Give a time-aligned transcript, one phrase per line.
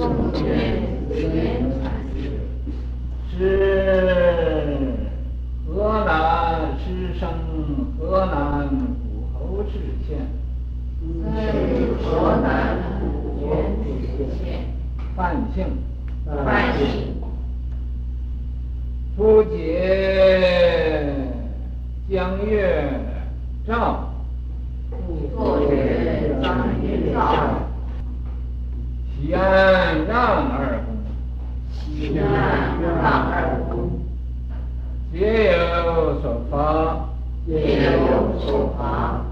[0.00, 0.40] 中卷
[1.10, 2.40] 子渊禅师，
[3.36, 3.38] 是
[5.68, 7.28] 河南师生
[7.98, 8.64] 河南
[9.04, 9.72] 武侯市
[10.08, 10.16] 县，
[11.02, 13.04] 是河南武
[13.46, 13.52] 侯
[14.16, 14.64] 市县，
[15.14, 15.66] 范姓，
[16.24, 16.48] 范
[16.78, 17.20] 姓，
[19.18, 19.54] 初解
[22.10, 22.88] 江月
[23.66, 24.08] 照，
[25.36, 27.18] 作月张月照，
[29.22, 29.42] 西安
[30.20, 30.92] 让二公，
[31.72, 33.88] 西二公，
[35.10, 37.08] 皆有所发，
[37.46, 39.24] 皆有所发，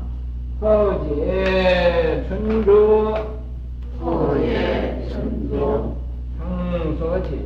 [0.58, 3.18] 后解春拙，
[4.00, 5.20] 后解春
[5.50, 5.92] 拙，
[6.38, 7.36] 曾所解，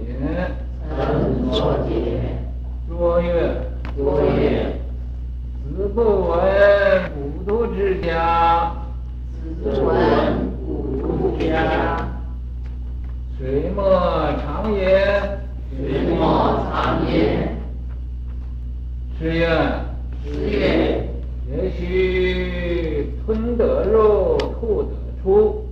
[0.96, 1.90] 曾所解，
[2.88, 3.26] 卓越，
[3.96, 4.70] 卓越，
[5.66, 6.38] 子不闻
[7.12, 8.72] 古都之家，
[9.42, 9.96] 子不闻
[10.64, 12.08] 古徒之家，
[13.42, 13.82] 水墨
[14.40, 15.04] 长也，
[15.76, 17.48] 水墨长也，
[19.18, 19.48] 是曰，
[20.24, 21.08] 是曰，
[21.50, 24.90] 也许吞得入，吐得
[25.20, 25.66] 出，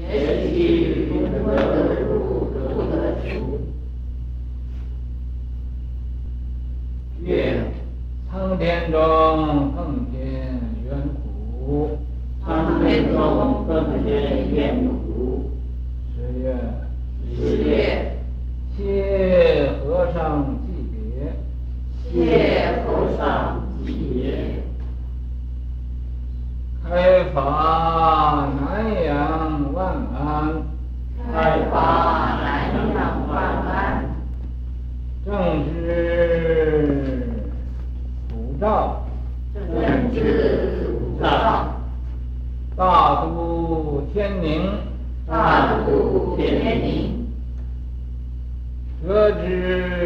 [0.00, 2.96] 也许吞得入，吐得
[3.28, 3.60] 出。
[7.22, 7.64] 月，
[8.30, 10.22] 苍天中更添
[10.86, 11.98] 远苦，
[12.42, 15.50] 苍天中更添远苦。
[16.16, 16.56] 是曰，
[17.40, 18.18] 是曰，
[18.76, 21.32] 谢和尚祭别，
[22.12, 24.62] 谢和尚祭别，
[26.84, 29.80] 开法南阳万
[30.14, 30.62] 安，
[31.32, 32.44] 开法南
[32.94, 33.32] 阳万
[33.64, 34.04] 安，
[35.24, 37.24] 正知
[38.28, 39.02] 普照，
[39.54, 40.18] 正知
[40.92, 41.24] 普照，
[42.76, 44.70] 大都天宁，
[45.26, 47.09] 大都天宁，
[49.30, 49.99] Yeah.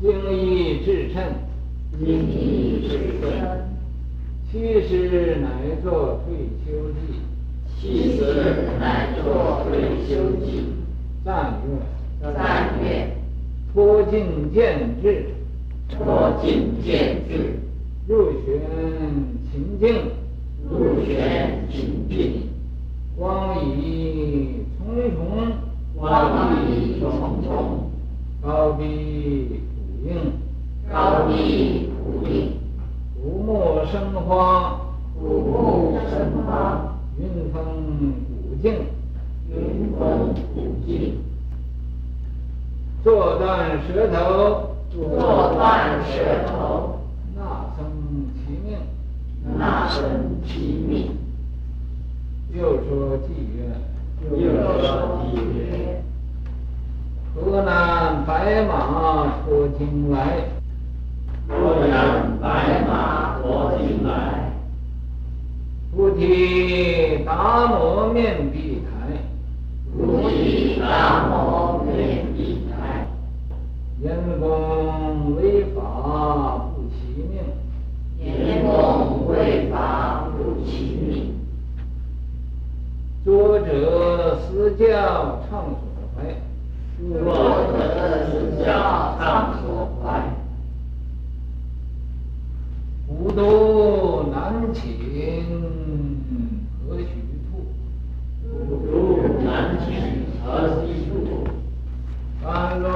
[0.00, 1.22] 经衣至称，
[1.98, 3.30] 经衣至称，
[4.50, 7.20] 其时乃作退休记，
[7.78, 8.22] 其时
[8.80, 9.78] 乃作退
[10.08, 10.64] 休记，
[11.22, 13.14] 赞曰，赞曰，
[13.74, 15.26] 脱尽见智，
[15.90, 17.58] 脱尽见智，
[18.08, 18.58] 入玄
[19.52, 20.10] 清净，
[20.66, 22.48] 入玄清净，
[23.18, 25.52] 光矣重重，
[25.94, 27.90] 光矣重重，
[28.42, 29.60] 高壁
[30.00, 30.32] 土映，
[30.90, 32.52] 高壁土映，
[33.22, 34.80] 古木生花，
[35.14, 37.62] 古木生花，云峰
[38.26, 38.86] 古径，
[39.50, 41.18] 云峰古径，
[43.04, 47.00] 坐断舌头，坐断舌头，
[47.36, 47.84] 那生
[48.46, 48.78] 其命，
[49.58, 50.00] 那生
[50.46, 51.10] 其命。
[52.52, 53.76] 又说偈曰，
[54.30, 54.50] 又
[54.80, 55.99] 说偈曰，
[57.32, 60.48] 河南白马驮金来，
[61.48, 64.52] 河南白马驮金来，
[65.94, 69.16] 菩提达摩面壁台，
[69.96, 73.06] 菩提达摩面壁台，
[74.02, 77.40] 严公为法不其命，
[78.18, 81.34] 严公为法不其命。
[83.24, 85.89] 作者私教畅所
[87.00, 89.64] 怀，作者思教畅所
[90.02, 90.20] 怀，
[93.06, 94.84] 古都南倾
[96.86, 97.04] 何须
[97.48, 97.64] 吐，
[98.42, 98.52] 古
[98.86, 98.92] 都
[99.42, 99.48] 南
[99.86, 99.88] 倾
[100.44, 100.88] 何须
[101.24, 101.48] 吐，
[102.44, 102.88] 甘露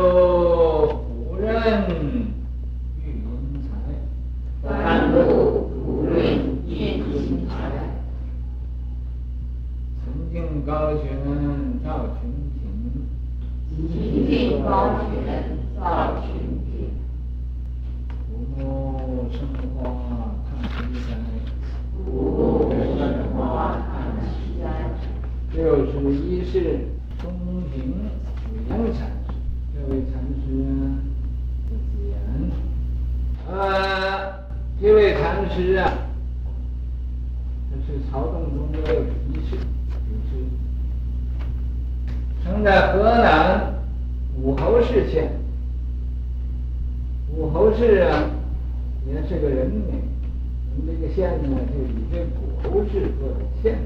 [0.89, 1.49] 苦润
[1.89, 1.91] 育
[3.07, 3.09] 英
[3.63, 3.65] 才，
[4.69, 4.71] 甘
[5.13, 5.17] 露
[5.63, 6.13] 苦润
[6.67, 7.53] 育英才。
[10.05, 10.35] 曾经
[10.67, 11.03] 高悬
[11.83, 11.87] 照
[12.21, 12.61] 群庭，
[13.77, 13.91] 清
[14.29, 14.69] 净高
[15.01, 15.13] 悬
[15.77, 15.81] 照
[16.23, 16.25] 群
[16.65, 16.69] 庭，
[18.29, 18.63] 古木
[19.33, 19.37] 生
[19.75, 19.79] 花
[20.49, 21.09] 看谁栽，
[22.05, 22.07] 古
[26.13, 26.53] 其是
[27.21, 27.23] 东
[27.73, 27.75] 平
[28.37, 28.97] 紫阳禅
[29.27, 29.33] 师，
[29.75, 30.73] 这位禅师啊，
[31.69, 32.15] 叫紫阳。
[33.49, 33.55] 呃，
[34.81, 35.81] 这位禅师啊，
[37.71, 38.77] 这是曹洞宗的
[39.31, 40.33] 一世祖师，
[42.45, 43.75] 生在河南
[44.37, 45.31] 武侯氏县。
[47.37, 48.25] 武侯氏啊，
[49.07, 49.83] 也是个人名。
[50.77, 53.79] 我们这个县呢，就以这武侯氏做的县。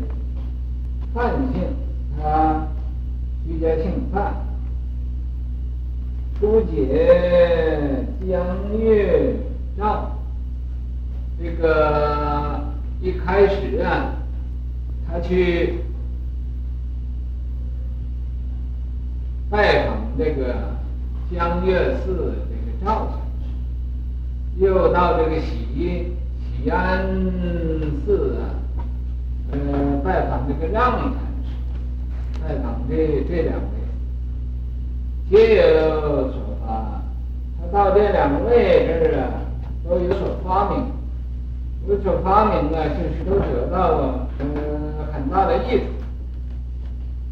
[1.14, 1.62] 范姓，
[2.20, 2.68] 他
[3.46, 4.34] 徐家姓范。
[6.38, 8.28] 初解江
[8.78, 9.34] 月
[9.76, 10.12] 赵。
[11.40, 12.60] 这个
[13.00, 14.12] 一开始啊，
[15.06, 15.80] 他去
[19.48, 20.54] 拜访那这个
[21.34, 26.12] 江月寺这个赵禅师，又到这个喜
[26.62, 27.02] 喜安
[28.04, 28.52] 寺啊。
[29.50, 29.56] 呃，
[30.04, 31.48] 拜访这个让禅师，
[32.42, 33.64] 拜访这这两位，
[35.30, 37.00] 皆有所发。
[37.58, 39.32] 他到这两位这儿啊，
[39.88, 40.84] 都有所发明，
[41.88, 44.44] 有所发明啊，就是都得到了呃
[45.10, 45.84] 很大的益处。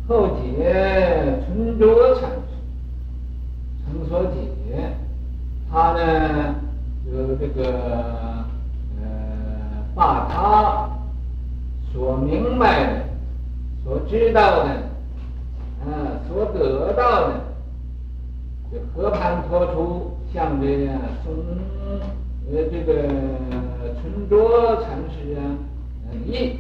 [0.09, 2.31] 后解存拙禅
[4.05, 4.93] 师，成所解，
[5.71, 6.55] 他呢
[7.13, 8.45] 有这个
[9.01, 9.05] 呃
[9.95, 10.91] 把他。
[11.93, 13.05] 所明白的，
[13.83, 14.69] 所知道的，
[15.81, 17.41] 啊，所得到的，
[18.71, 20.95] 就和盘托出，像这样
[21.25, 21.33] 从
[22.53, 23.09] 呃这个
[24.03, 25.41] 存拙禅师啊，
[26.13, 26.59] 嗯，译，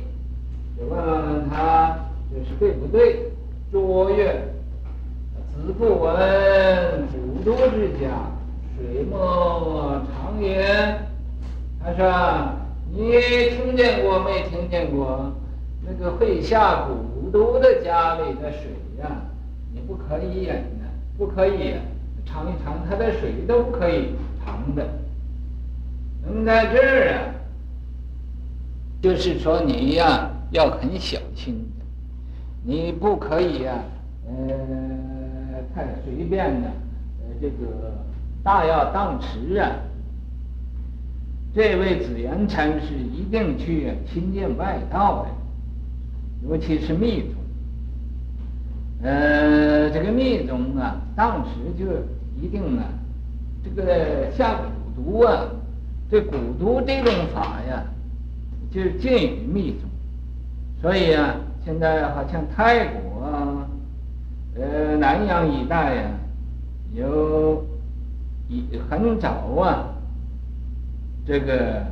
[0.78, 1.98] 就问问他
[2.32, 3.30] 这是对不对？
[3.70, 4.54] 卓越：
[5.64, 8.30] 子不闻古都之家，
[8.76, 10.98] 水墨长焉。
[11.82, 12.56] 他说。
[12.88, 13.10] 你
[13.50, 14.44] 听见过没？
[14.48, 15.30] 听见过
[15.84, 18.70] 那个会下蛊毒的家里的水
[19.02, 19.20] 呀、
[19.74, 20.86] 你不可以饮的，
[21.18, 21.74] 不可以
[22.24, 24.86] 尝一尝，它的水都不可以尝的。
[26.24, 27.18] 那么在这儿啊，
[29.02, 31.68] 就是说你呀要很小心，
[32.64, 33.74] 你不可以呀，
[34.26, 34.34] 呃，
[36.06, 36.68] 随便的，
[37.20, 37.92] 呃，这个
[38.42, 39.70] 大要当时啊。
[41.52, 45.30] 这位紫元禅师一定去亲近外道的，
[46.46, 47.30] 尤其是密宗。
[49.02, 51.86] 呃，这个密宗啊，当时就
[52.38, 52.84] 一定啊，
[53.64, 55.46] 这个下蛊毒啊，
[56.10, 57.82] 这蛊毒这种法呀，
[58.70, 59.88] 就是近于密宗。
[60.82, 63.00] 所以啊，现在好像泰国，
[64.58, 66.02] 呃，南洋一带呀，
[66.94, 67.62] 有
[68.48, 69.28] 一很早
[69.60, 69.92] 啊。
[71.26, 71.82] 这个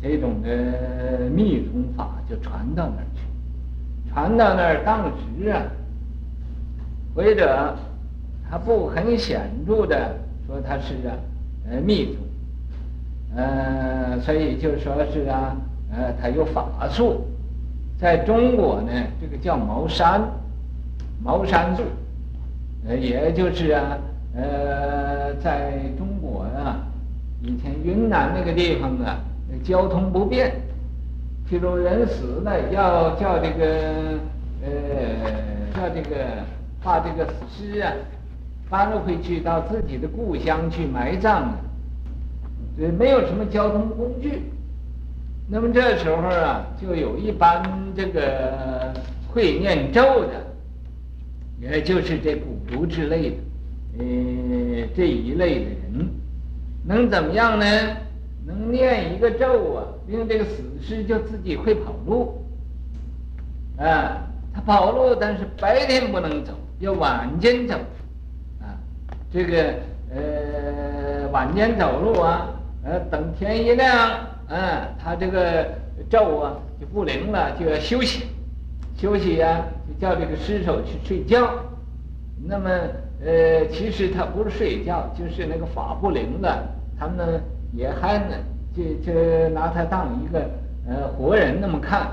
[0.00, 3.22] 这种的密宗法就传到那儿去，
[4.12, 5.62] 传到那儿当时啊，
[7.14, 7.74] 或者
[8.48, 10.14] 他不很显著的
[10.46, 11.16] 说他是啊，
[11.70, 12.16] 呃密宗，
[13.34, 15.56] 呃，所以就说是啊，
[15.90, 17.24] 呃，他有法术，
[17.98, 20.20] 在中国呢，这个叫茅山，
[21.22, 21.82] 茅山术，
[22.86, 23.98] 呃，也就是啊，
[24.34, 26.86] 呃，在中国啊。
[27.42, 29.18] 以前云南那个地方啊，
[29.62, 30.50] 交通不便，
[31.48, 34.18] 譬如人死了，要叫这个
[34.62, 34.70] 呃，
[35.74, 36.16] 叫这个
[36.82, 37.92] 把这个尸啊
[38.68, 41.50] 搬回去到自己的故乡去埋葬，
[42.76, 44.42] 对，没有什么交通工具。
[45.48, 47.62] 那么这时候啊，就有一班
[47.94, 48.92] 这个
[49.28, 50.44] 会念咒的，
[51.60, 53.36] 也就是这蛊毒之类的，
[53.98, 54.04] 呃，
[54.94, 56.08] 这一类的人。
[56.84, 57.66] 能怎么样呢？
[58.46, 62.40] 能念一个咒啊，令这个死尸就自己会跑路。
[63.76, 64.22] 啊，
[64.54, 67.74] 他跑路，但是白天不能走，要晚间走。
[68.60, 68.78] 啊，
[69.32, 69.74] 这个
[70.14, 73.98] 呃晚间走路啊，呃等天一亮，
[74.48, 75.66] 啊，他这个
[76.08, 78.26] 咒啊就不灵了，就要休息，
[78.96, 81.50] 休息呀、就叫这个尸首去睡觉。
[82.48, 82.70] 那么
[83.24, 86.66] 呃，其实他不是睡觉，就是那个法不灵了。
[86.98, 87.40] 他们
[87.72, 88.36] 也还呢，
[88.74, 90.48] 就就拿他当一个
[90.86, 92.10] 呃活人那么看，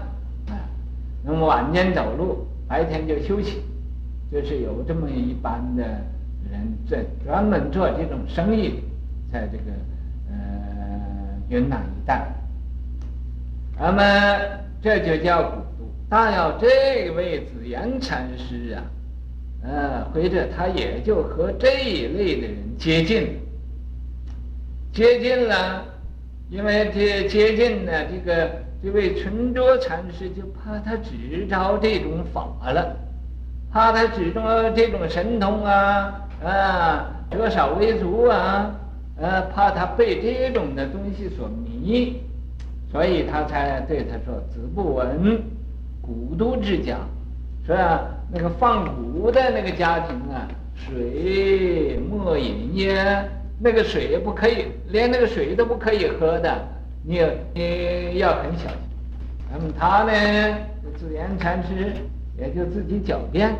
[1.23, 3.61] 那么晚间走路，白天就休息，
[4.31, 5.83] 就是有这么一班的
[6.51, 8.81] 人在专门做这种生意，
[9.31, 9.63] 在这个
[10.29, 10.35] 呃
[11.49, 12.27] 云南一带。
[13.79, 14.01] 那么
[14.81, 15.57] 这就叫古
[16.10, 18.83] 但要这位紫阳禅师啊，
[19.63, 23.39] 呃，或者他也就和这一类的人接近。
[24.91, 25.83] 接近了，
[26.50, 28.48] 因为这接近呢，这个
[28.83, 32.95] 这位存拙禅师就怕他只招这种法了，
[33.72, 34.43] 怕他只中
[34.75, 38.75] 这种神通啊啊，折少为足啊，
[39.17, 42.22] 呃，怕他被这种的东西所迷，
[42.91, 45.41] 所以他才对他说：“子不闻
[46.03, 46.98] 古都之家，
[47.65, 48.05] 是吧？
[48.31, 53.27] 那个放蛊的那个家庭啊，水莫饮耶，
[53.60, 56.67] 那个水不可以，连那个水都不可以喝的，
[57.03, 57.19] 你
[57.55, 58.77] 你要很小心。
[59.51, 60.12] 那么他呢，
[61.00, 61.93] 自言禅师。”
[62.36, 63.55] 也就自己狡辩，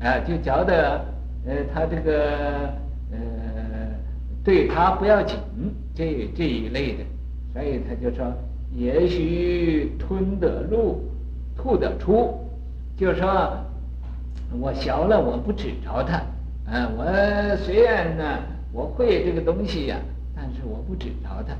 [0.00, 1.04] 啊，就觉得，
[1.46, 2.70] 呃，他这个，
[3.10, 3.18] 呃，
[4.42, 5.36] 对他不要紧，
[5.94, 7.04] 这这一类的，
[7.52, 8.32] 所以他就说，
[8.74, 11.04] 也许吞得入，
[11.62, 12.40] 吐得出，
[12.96, 13.56] 就说，
[14.58, 16.20] 我学了，我不指着他，
[16.66, 18.24] 嗯，我虽然呢，
[18.72, 19.96] 我会这个东西呀，
[20.34, 21.54] 但是我不指着他，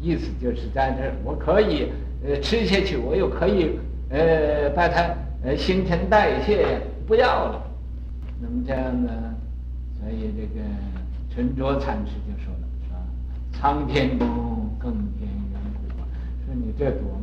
[0.00, 1.90] 意思就是在这儿，我可以，
[2.24, 3.78] 呃，吃下去，我又可以，
[4.10, 5.14] 呃，把它。
[5.42, 7.62] 呃，新陈代谢不要了，
[8.38, 9.10] 那么这样呢？
[9.98, 10.60] 所以这个
[11.34, 12.98] 陈卓禅师就说了，是吧？
[13.50, 15.96] 苍天宫，更添缘故，
[16.44, 17.18] 说你这多，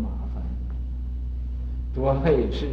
[1.98, 2.68] 多费事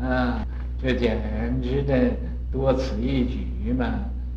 [0.00, 0.08] 啊！
[0.08, 0.46] 啊，
[0.82, 1.20] 这简
[1.62, 1.94] 直的
[2.50, 3.84] 多此一举嘛！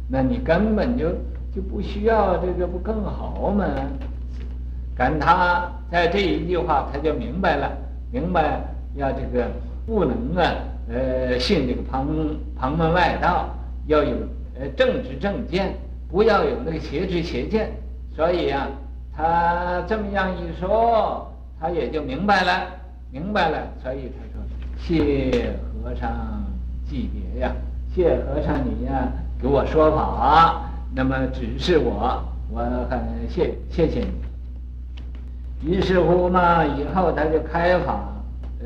[0.10, 1.08] 那你根本就
[1.56, 3.66] 就不需要这个，不更好吗？
[4.94, 7.72] 感他在这一句话，他就明白了，
[8.12, 8.60] 明白
[8.96, 9.48] 要这个。
[9.86, 10.56] 不能啊，
[10.90, 12.08] 呃，信这个旁
[12.58, 13.50] 旁门外道，
[13.88, 14.16] 要有
[14.58, 15.74] 呃正知正见，
[16.10, 17.70] 不要有那个邪知邪见。
[18.16, 18.68] 所以、啊，
[19.14, 21.30] 他这么样一说，
[21.60, 22.66] 他也就明白了，
[23.14, 23.68] 明白了。
[23.82, 24.44] 所以他说
[24.82, 26.44] ：“谢和尚
[26.90, 27.54] 霁别呀，
[27.94, 29.08] 谢和尚你呀，
[29.40, 34.12] 给我说法，那么指示我，我很谢谢谢你。”
[35.64, 38.10] 于是乎嘛，以后他就开法。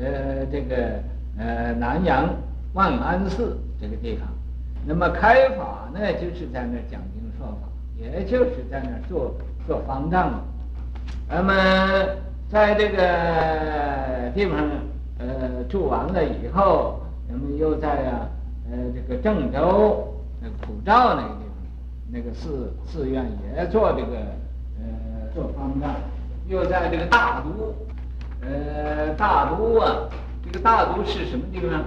[0.00, 1.00] 呃，这个
[1.36, 2.28] 呃，南阳
[2.72, 4.28] 万安寺这个地方，
[4.86, 7.68] 那么开法呢，就是在那讲经说法，
[8.00, 9.34] 也就是在那做
[9.66, 10.40] 做方丈。
[11.28, 11.52] 那么
[12.50, 14.58] 在这个地方
[15.18, 18.28] 呃住完了以后，人们又在啊
[18.70, 21.52] 呃这个郑州那个普照那个地方，
[22.10, 23.26] 那个寺寺院
[23.56, 24.16] 也做这个
[24.78, 25.78] 呃做方？
[25.80, 25.94] 丈，
[26.46, 27.74] 又在这个大都。
[28.40, 30.08] 呃，大都啊，
[30.44, 31.82] 这个大都是什么地方？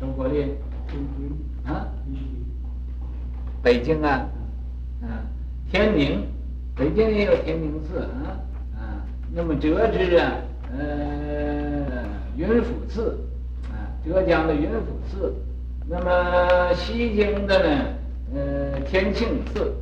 [0.00, 0.56] 中国的天
[0.88, 1.86] 津啊，
[3.62, 4.26] 北京啊，
[5.02, 5.20] 啊，
[5.70, 6.26] 天宁，
[6.74, 8.40] 北京也有天宁寺，啊，
[9.32, 10.32] 那么浙知啊，
[10.76, 12.04] 呃，
[12.36, 13.18] 云浮寺，
[13.68, 15.34] 啊，浙江的云浮寺，
[15.88, 17.84] 那么西京的呢，
[18.34, 19.74] 呃，天庆寺，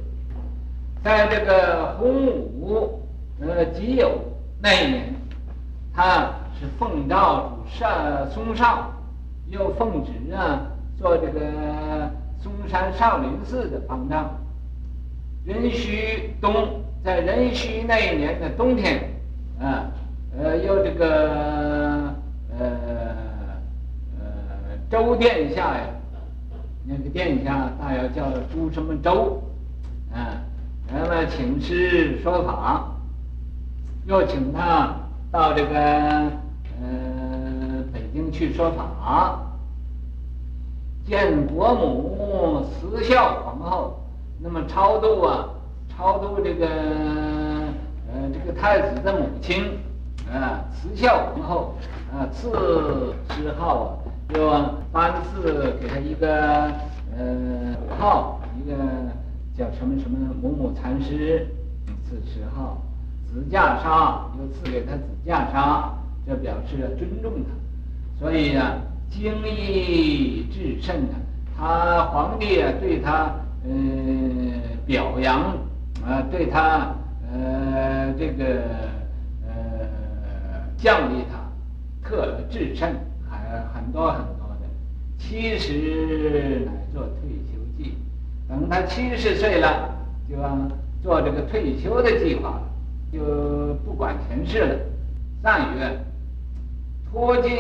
[1.03, 3.01] 在这个洪武
[3.41, 4.09] 呃己酉
[4.61, 5.15] 那一年。
[5.95, 8.91] 他是奉诏上嵩上，
[9.51, 10.63] 又奉旨啊
[10.99, 11.41] 做这个
[12.41, 14.35] 嵩山少林寺的方丈。
[15.45, 19.03] 壬戌冬，在壬戌那一年的冬天，
[19.63, 19.87] 啊，
[20.37, 22.15] 呃，又这个
[22.59, 22.67] 呃
[24.19, 24.27] 呃
[24.91, 25.85] 周殿下呀，
[26.85, 29.43] 那个殿下大要叫朱什么周，
[30.13, 30.43] 啊，
[30.93, 32.93] 那么请师说法，
[34.07, 34.97] 又请他。
[35.33, 36.31] 到这个呃
[37.91, 39.41] 北京去说法，
[41.07, 43.99] 见国母慈孝皇后，
[44.39, 45.49] 那么超度啊，
[45.89, 46.69] 超度这个
[48.31, 49.65] 这个太子的母亲
[50.33, 51.75] 啊，慈孝皇后
[52.13, 53.91] 啊，赐谥号啊，
[54.35, 54.51] 又
[54.93, 56.71] 颁赐给他一个
[57.17, 58.77] 呃号，一个
[59.57, 61.47] 叫什么什么某某禅师，
[62.09, 62.81] 赐谥号。
[63.33, 65.89] 紫袈裟又赐给他紫袈裟，
[66.27, 68.21] 这表示尊重他。
[68.21, 68.79] 所以呢，
[69.11, 71.17] 敬意至甚啊。
[71.57, 75.57] 他皇帝啊，对他嗯、呃、表扬
[76.05, 76.95] 啊，对他
[77.33, 78.63] 呃这个
[79.47, 79.53] 呃
[80.77, 82.95] 奖励他，特至甚，
[83.29, 84.69] 还很多很多的。
[85.19, 87.97] 七十来做退休计，
[88.49, 89.91] 等他七十岁了，
[90.29, 90.57] 就要
[91.03, 92.61] 做这个退休的计划。
[93.13, 94.79] 就不管闲事了。
[95.43, 95.99] 上曰
[97.11, 97.51] ：“脱尽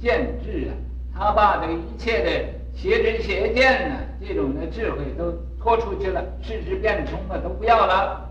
[0.00, 0.72] 见智啊，
[1.14, 2.30] 他把这个一切的
[2.74, 8.27] 邪知邪见呢，这种的智慧都脱出去了，世事变通了，都不要了。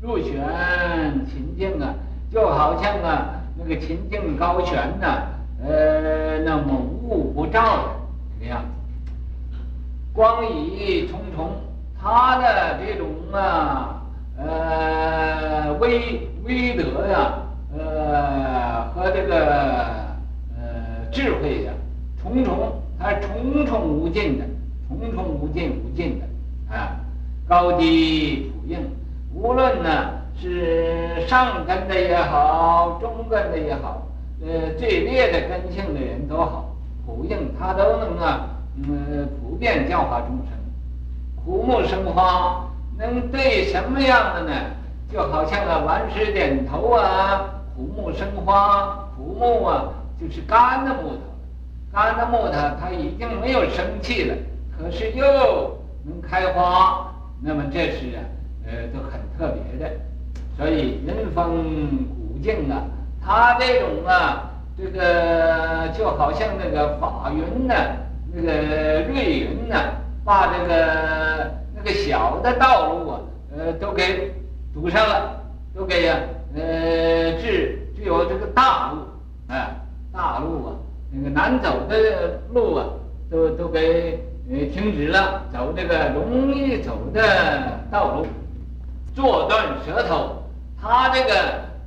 [0.00, 0.34] 入玄
[1.26, 1.94] 秦境啊，
[2.32, 5.22] 就好像啊那个秦境高悬呐、
[5.64, 7.90] 呃，那猛雾不照的
[8.38, 9.56] 这个样子，
[10.12, 11.50] 光影重重，
[12.00, 13.92] 他的这种啊。”
[14.38, 17.38] 呃，威威德呀，
[17.74, 19.46] 呃，和这个
[20.58, 21.72] 呃智慧呀，
[22.22, 24.44] 重重，它重重无尽的，
[24.86, 26.26] 重重无尽无尽的
[26.76, 27.00] 啊，
[27.48, 28.78] 高低普应，
[29.36, 29.90] 无论呢
[30.34, 34.02] 是上根的也好，中根的也好，
[34.40, 36.74] 呃，最劣的根性的人都好，
[37.04, 40.56] 普应他都能啊，嗯，普遍教化众生。
[41.44, 42.66] 枯木生花，
[42.98, 44.52] 能对什么样的呢？
[45.12, 47.44] 就好像啊，顽石点头啊，
[47.76, 49.84] 枯木生花，枯木啊，
[50.18, 51.20] 就是干的木头，
[51.92, 54.34] 干的木头它已经没有生气了，
[54.76, 55.24] 可是又
[56.04, 58.18] 能开花，那么这是啊，
[58.66, 59.94] 呃，都很特别的。
[60.56, 62.82] 所以云峰古径啊，
[63.24, 67.74] 它这种啊，这个就好像那个法云呢，
[68.34, 69.76] 那个瑞云呢。
[70.26, 73.20] 把这个那个小的道路啊，
[73.56, 74.34] 呃，都给
[74.74, 75.40] 堵上了，
[75.72, 76.16] 都给呀，
[76.52, 76.60] 呃，
[77.34, 79.70] 只只有这个大路，啊，
[80.12, 80.74] 大路啊，
[81.12, 82.86] 那个难走的路啊，
[83.30, 84.18] 都都给
[84.50, 87.22] 呃停止了，走这个容易走的
[87.88, 88.26] 道路，
[89.16, 90.44] 做断舌头，
[90.80, 91.32] 他这个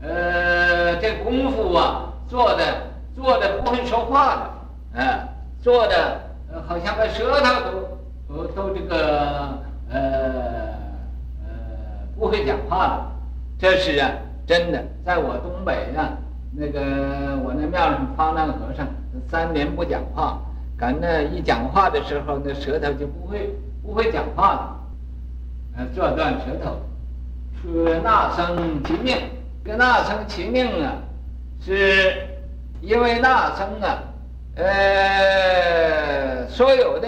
[0.01, 2.63] 呃这功夫啊，做的
[3.15, 4.51] 做的不会说话
[4.93, 5.29] 的，啊，
[5.61, 6.19] 做的
[6.67, 7.99] 好像个舌头都。
[8.29, 9.57] 都都这个
[9.89, 9.99] 呃
[11.41, 11.49] 呃
[12.15, 13.11] 不会讲话了，
[13.57, 14.11] 这是啊
[14.45, 14.79] 真的。
[15.03, 16.15] 在我东北呢，
[16.55, 16.79] 那个
[17.43, 18.85] 我那庙上方丈和尚
[19.27, 20.39] 三年不讲话，
[20.77, 23.49] 赶那一讲话的时候，那舌头就不会
[23.81, 24.79] 不会讲话了。
[25.77, 26.75] 呃，做断舌头，
[27.63, 29.17] 说那僧其命，
[29.63, 30.93] 跟那僧其命啊，
[31.59, 32.13] 是
[32.81, 34.03] 因为那僧啊，
[34.55, 37.07] 呃，所有的。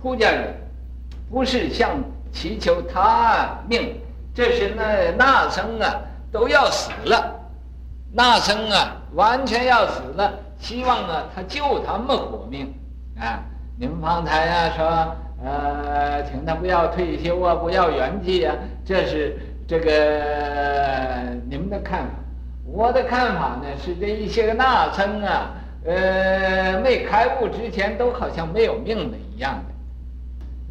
[0.00, 0.54] 出家人
[1.28, 1.96] 不是向
[2.32, 3.96] 祈求他命，
[4.32, 5.92] 这是那那僧啊
[6.30, 7.34] 都要死了，
[8.12, 12.72] 那僧啊完全要死了，希望啊他救他们活命
[13.18, 13.42] 啊。
[13.76, 19.36] 你们方才啊说呃，请他不要退休啊，不要圆寂啊，这是
[19.68, 22.10] 这个你们的看法。
[22.64, 25.54] 我的看法呢是这一些个那僧啊，
[25.84, 29.74] 呃，没开悟之前都好像没有命的一样的。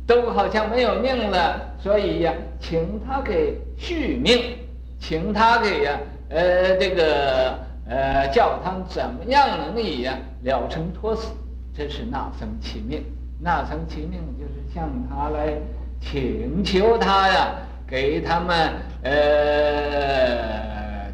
[0.08, 4.58] 都好像没有命了，所以呀，请他给续命，
[5.00, 11.34] 请他给呀，呃，这个呃，叫他怎么样能以呀了生脱死，
[11.76, 13.04] 这是那僧祈命。
[13.42, 15.54] 那僧祈命就是向他来
[16.00, 17.56] 请求他呀，
[17.88, 18.74] 给他们
[19.04, 19.12] 呃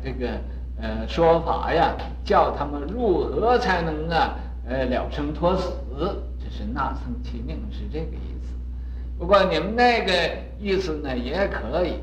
[0.04, 0.28] 这个
[0.82, 1.94] 呃说法呀，
[2.26, 4.36] 叫他们如何才能啊
[4.68, 5.72] 呃了生脱死，
[6.44, 8.56] 这是那僧其命，是这个意思。
[9.20, 10.12] 不过你们那个
[10.60, 12.00] 意思呢也可以，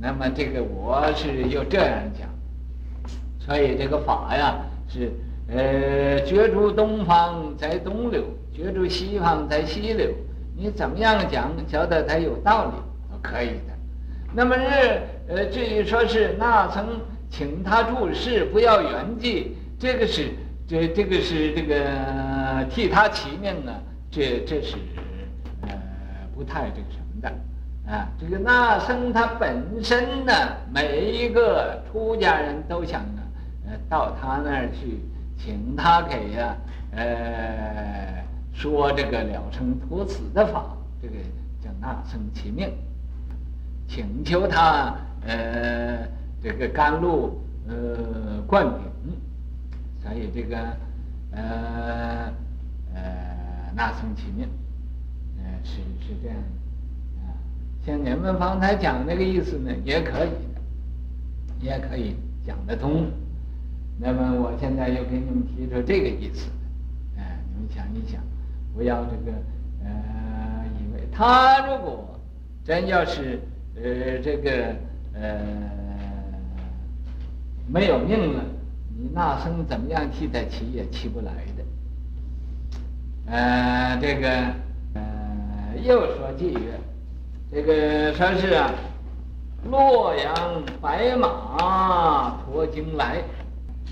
[0.00, 2.28] 那么这个我是又这样讲，
[3.38, 4.56] 所以这个法呀
[4.88, 5.12] 是
[5.48, 10.10] 呃觉诸东方在东流，觉诸西方在西流，
[10.56, 12.72] 你怎么样讲，觉得它有道理
[13.22, 13.77] 可以的。
[14.32, 20.30] 那么日呃至于说是那曾请他住世不要圆寂，这个是
[20.66, 24.76] 这这个是这个替他祈命啊，这这是
[25.62, 25.68] 呃。
[26.34, 30.32] 不太这个什么的，啊，这个那僧他本身呢，
[30.72, 33.22] 每一个出家人都想呢，
[33.66, 35.00] 呃，到他那儿去，
[35.36, 36.56] 请他给呀，
[36.92, 41.14] 呃，说这个了生脱死的法，这个
[41.60, 42.70] 叫那僧祈命，
[43.88, 44.94] 请求他，
[45.26, 46.06] 呃，
[46.42, 49.12] 这个甘露，呃，灌顶，
[50.02, 50.56] 所以这个，
[51.32, 52.32] 呃，
[52.94, 53.02] 呃，
[53.74, 54.46] 那僧祈命。
[55.40, 57.32] 呃是是这样的，啊，
[57.86, 60.30] 像你们方才讲那个意思呢，也可以，
[61.60, 63.06] 也可以讲得通。
[63.98, 66.48] 那么我现在又给你们提出这个意思，
[67.16, 68.20] 哎，你们想一想，
[68.74, 69.32] 不要这个
[69.84, 72.18] 呃，以为他如果
[72.64, 73.40] 真要是
[73.82, 74.74] 呃这个
[75.14, 75.38] 呃
[77.66, 78.44] 没有命了，
[78.96, 81.64] 你那僧怎么样替他起也祈不来的，
[83.32, 84.28] 呃，这个
[84.94, 85.02] 呃。
[85.84, 86.80] 又说偈曰，
[87.52, 88.72] 这个说是啊，
[89.70, 90.34] 洛阳
[90.80, 93.22] 白马驮经来，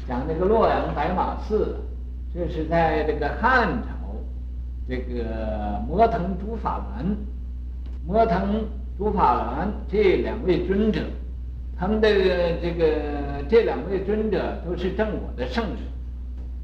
[0.09, 1.77] 讲这个洛阳白马寺，
[2.35, 4.17] 这是在这个汉朝，
[4.89, 7.17] 这个摩腾竺法门，
[8.05, 8.65] 摩腾
[8.99, 11.01] 竺法鸾这两位尊者，
[11.79, 12.09] 他们的
[12.63, 12.87] 这个
[13.49, 15.77] 这两位尊者都是正果的圣人，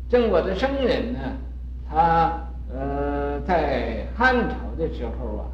[0.09, 1.18] 正果的圣人呢，
[1.88, 2.38] 他。
[2.75, 5.45] 呃，在汉朝的时候啊，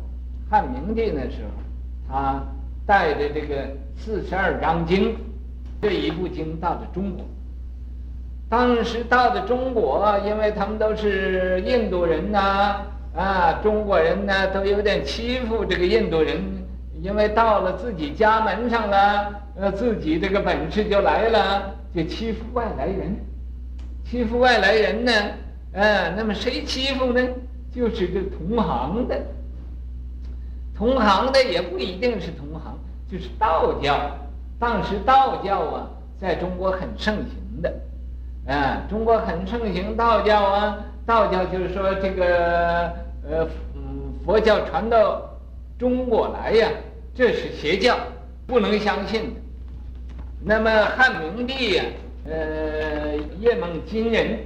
[0.48, 1.50] 汉明帝那时候，
[2.08, 2.40] 他
[2.86, 5.16] 带着这个四十二章经
[5.82, 7.24] 这一部经到了中国，
[8.48, 12.82] 当时到了中国，因为他们都是印度人呐，
[13.16, 16.40] 啊，中国人呢都有点欺负这个印度人，
[17.00, 23.16] 因为到了自己家门上了，呃，自己这个本事就来了，就欺负外来人，
[24.04, 25.12] 欺负外来人呢，
[25.72, 27.20] 呃，那么谁欺负呢？
[27.74, 29.20] 就是这同行的，
[30.74, 32.76] 同行的也不一定是同行，
[33.10, 33.96] 就是道教。
[34.58, 37.72] 当时道教啊，在中国很盛行的。
[38.46, 42.90] 啊，中国很盛行道教啊，道教就是说这个
[43.22, 45.22] 呃，嗯，佛教传到
[45.78, 46.68] 中国来呀，
[47.18, 47.98] 这是邪教，
[48.46, 49.34] 不能相信。
[50.40, 51.84] 那么汉明帝呀，
[52.24, 54.38] 呃，夜梦金人，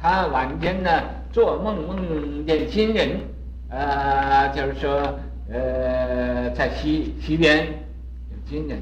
[0.00, 0.90] 他晚间呢
[1.30, 3.20] 做梦梦见金人，
[3.68, 5.18] 呃，就是说
[5.52, 8.78] 呃，在西西边有金人，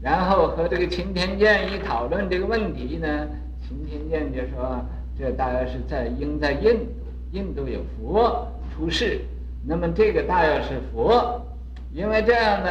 [0.00, 3.08] 然后和这个钦天监一讨论这个问题呢。
[3.66, 4.80] 钦天监就说
[5.18, 6.86] ：“这大约是在应在印度，
[7.32, 9.20] 印度有佛出世，
[9.66, 11.44] 那么这个大约是佛，
[11.94, 12.70] 因为这样呢，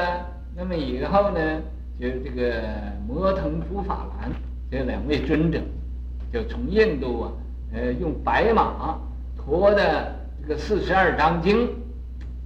[0.53, 1.62] 那么以后呢，
[1.97, 2.62] 就这个
[3.07, 4.29] 摩腾珠法兰
[4.69, 5.62] 这两位尊者，
[6.31, 7.31] 就从印度啊，
[7.73, 8.99] 呃，用白马
[9.38, 11.69] 驮的这个四十二章经，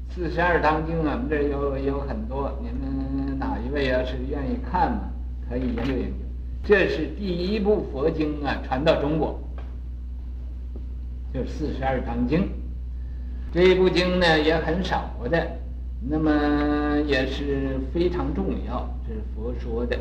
[0.07, 5.09] 四十二章经啊，我们这有有很多，你们哪一位要是愿意看嘛，
[5.49, 6.25] 可以研究研究。”
[6.63, 9.39] 这是第一部佛经啊，传到中国，
[11.33, 12.47] 就是四十二章经。
[13.51, 15.47] 这一部经呢也很少的，
[16.01, 19.97] 那么也是非常重要，这是佛说的。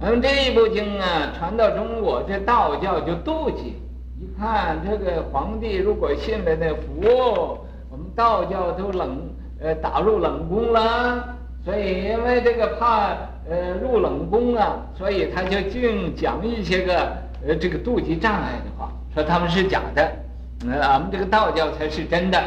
[0.00, 3.74] 那么这一部经啊传到中国，这道教就妒忌，
[4.20, 9.16] 一看这个皇帝如果信了那佛，我们道教都冷
[9.60, 13.16] 呃打入冷宫了，所以因为这个怕。
[13.48, 20.02] 呃，入冷宫啊，所以他就净讲一些个呃这个妒忌障碍的话，说他们是假的，
[20.68, 22.42] 呃，俺们这个道教才是真的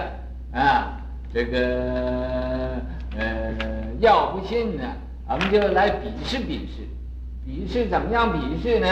[0.52, 0.99] 啊。
[1.32, 2.82] 这个
[3.18, 3.54] 呃，
[4.00, 4.84] 要不信呢，
[5.28, 6.88] 俺们就来比试比试，
[7.46, 8.88] 比试怎么样比试呢？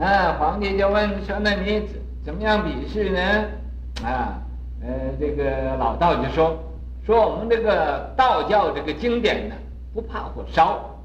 [0.00, 3.20] 啊，皇帝就问说：“那你怎怎么样比试呢？”
[4.02, 4.42] 啊，
[4.82, 4.88] 呃，
[5.20, 6.58] 这个老道就说
[7.04, 9.54] ：“说我们这个道教这个经典呢，
[9.92, 10.98] 不怕火烧。”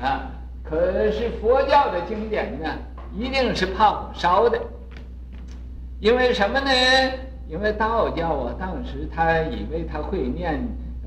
[0.00, 0.30] 啊，
[0.62, 2.68] 可是佛教的经典呢，
[3.16, 4.58] 一定是怕火烧的。
[6.00, 6.70] 因为什么呢？
[7.54, 10.60] 因为道教啊，当时他以为他会念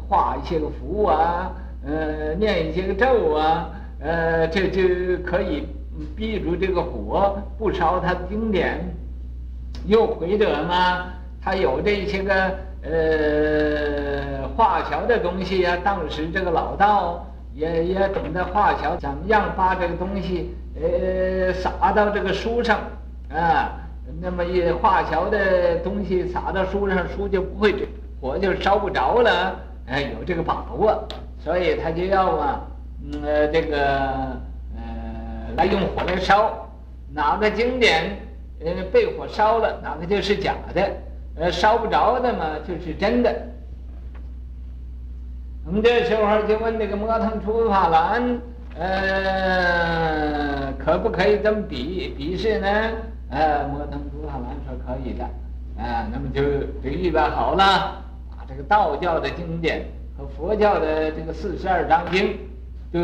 [0.07, 1.51] 画一些个符啊，
[1.85, 5.67] 呃，念一些个咒啊，呃，这就可以
[6.15, 8.79] 避住这个火不烧他的经典。
[9.87, 11.07] 又或者嘛，
[11.41, 12.33] 他有这些个
[12.81, 17.25] 呃华侨的东西啊，当时这个老道。
[17.53, 22.81] 也也懂得华侨怎么样把这个东西呃撒到这个书上
[23.33, 23.71] 啊，
[24.19, 27.87] 那么一化桥的东西撒到书上，书就不会
[28.19, 31.07] 火就烧不着了，哎，有这个把握，
[31.39, 32.61] 所以他就要啊，
[33.23, 33.77] 呃，这个
[34.75, 36.67] 呃来用火来烧，
[37.13, 38.17] 哪个经典
[38.65, 40.89] 呃被火烧了，哪个就是假的，
[41.35, 43.31] 呃，烧不着的嘛就是真的。
[45.65, 48.39] 我们这时候就问那个摩腾珠法兰，
[48.79, 52.67] 呃，可不可以这么比比试呢？
[53.29, 55.23] 呃，摩腾珠法兰说可以的，
[55.77, 56.41] 啊，那么就
[56.81, 59.85] 就预备好了，把这个道教的经典
[60.17, 62.37] 和佛教的这个四十二章经
[62.91, 62.99] 都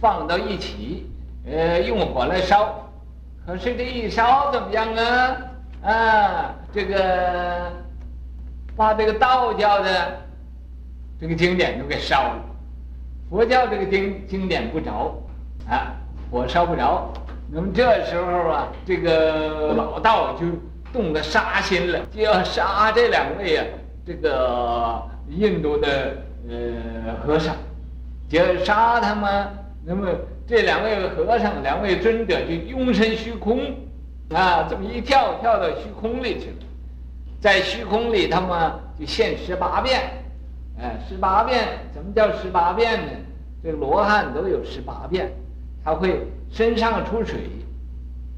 [0.00, 1.06] 放到一起，
[1.46, 2.88] 呃，用火来烧。
[3.46, 5.36] 可是这一烧怎么样啊？
[5.82, 7.72] 啊，这个
[8.76, 9.90] 把这个道教的。
[11.20, 12.44] 这个经典都给烧了，
[13.28, 15.20] 佛教这个经经典不着，
[15.68, 15.90] 啊，
[16.30, 17.12] 火烧不着。
[17.50, 20.46] 那么这时候啊，这个老道就
[20.92, 23.64] 动了杀心了，就要杀这两位啊，
[24.06, 26.16] 这个印度的
[26.48, 27.56] 呃和尚，
[28.28, 29.48] 就要杀他们。
[29.84, 30.08] 那么
[30.46, 33.60] 这两位和尚，两位尊者就拥身虚空，
[34.34, 36.66] 啊，这么一跳跳到虚空里去了，
[37.40, 40.02] 在虚空里他们就现十八变。
[40.80, 43.12] 哎，十八变，怎么叫十八变呢？
[43.64, 45.32] 这罗汉都有十八变，
[45.84, 47.40] 他会身上出水，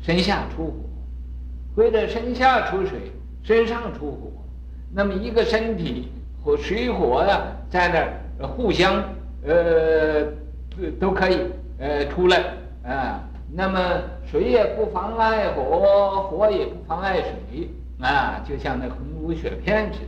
[0.00, 0.74] 身下出火，
[1.76, 4.30] 或者身下出水，身上出火。
[4.92, 6.10] 那么一个身体
[6.42, 9.02] 和水火呀，在那儿互相
[9.46, 10.26] 呃
[10.98, 11.38] 都可以
[11.78, 12.44] 呃出来
[12.84, 13.20] 啊。
[13.52, 13.80] 那么
[14.30, 17.68] 水也不妨碍火，火也不妨碍水
[18.00, 20.06] 啊，就像那红如雪片似的。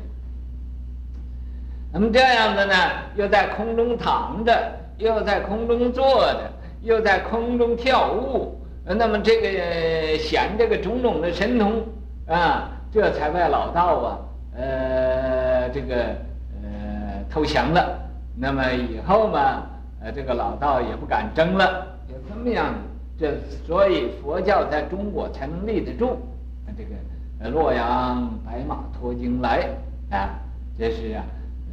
[1.92, 2.74] 那么这样子呢，
[3.16, 6.50] 又在空中躺着，又在空中坐着，
[6.82, 11.82] 又在空中跳舞，那么这个显这个种种的神通
[12.26, 14.18] 啊，这才怪老道啊，
[14.56, 15.94] 呃，这个
[16.62, 17.98] 呃投降了。
[18.36, 19.62] 那么以后嘛，
[20.00, 22.74] 呃，这个老道也不敢争了，就这么样。
[23.18, 23.34] 这
[23.66, 26.16] 所以佛教在中国才能立得住。
[26.76, 29.68] 这个洛阳白马驮经来
[30.10, 30.30] 啊，
[30.78, 31.22] 这是啊，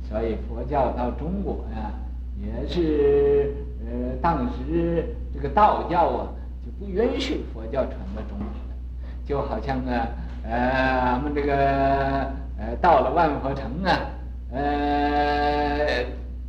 [0.08, 1.91] 所以佛教到中国呀，
[2.39, 3.56] 也是
[3.89, 6.28] 呃，当时这个道教啊
[6.63, 6.69] 就。
[6.80, 8.75] 不允许佛教传到中国的，
[9.25, 10.08] 就好像啊，
[10.43, 11.54] 呃，俺们这个
[12.58, 13.99] 呃，到了万佛城啊，
[14.54, 16.06] 呃，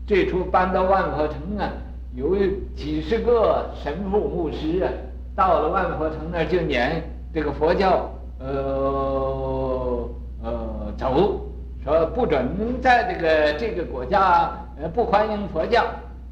[0.06, 1.72] 最初搬到万佛城啊，
[2.14, 2.36] 有
[2.76, 4.92] 几十个神父牧师啊，
[5.34, 7.02] 到了万佛城那儿就撵
[7.34, 10.08] 这个佛教，呃
[10.44, 11.40] 呃走，
[11.82, 14.50] 说不准在这个这个国家
[14.80, 15.84] 呃不欢迎佛教，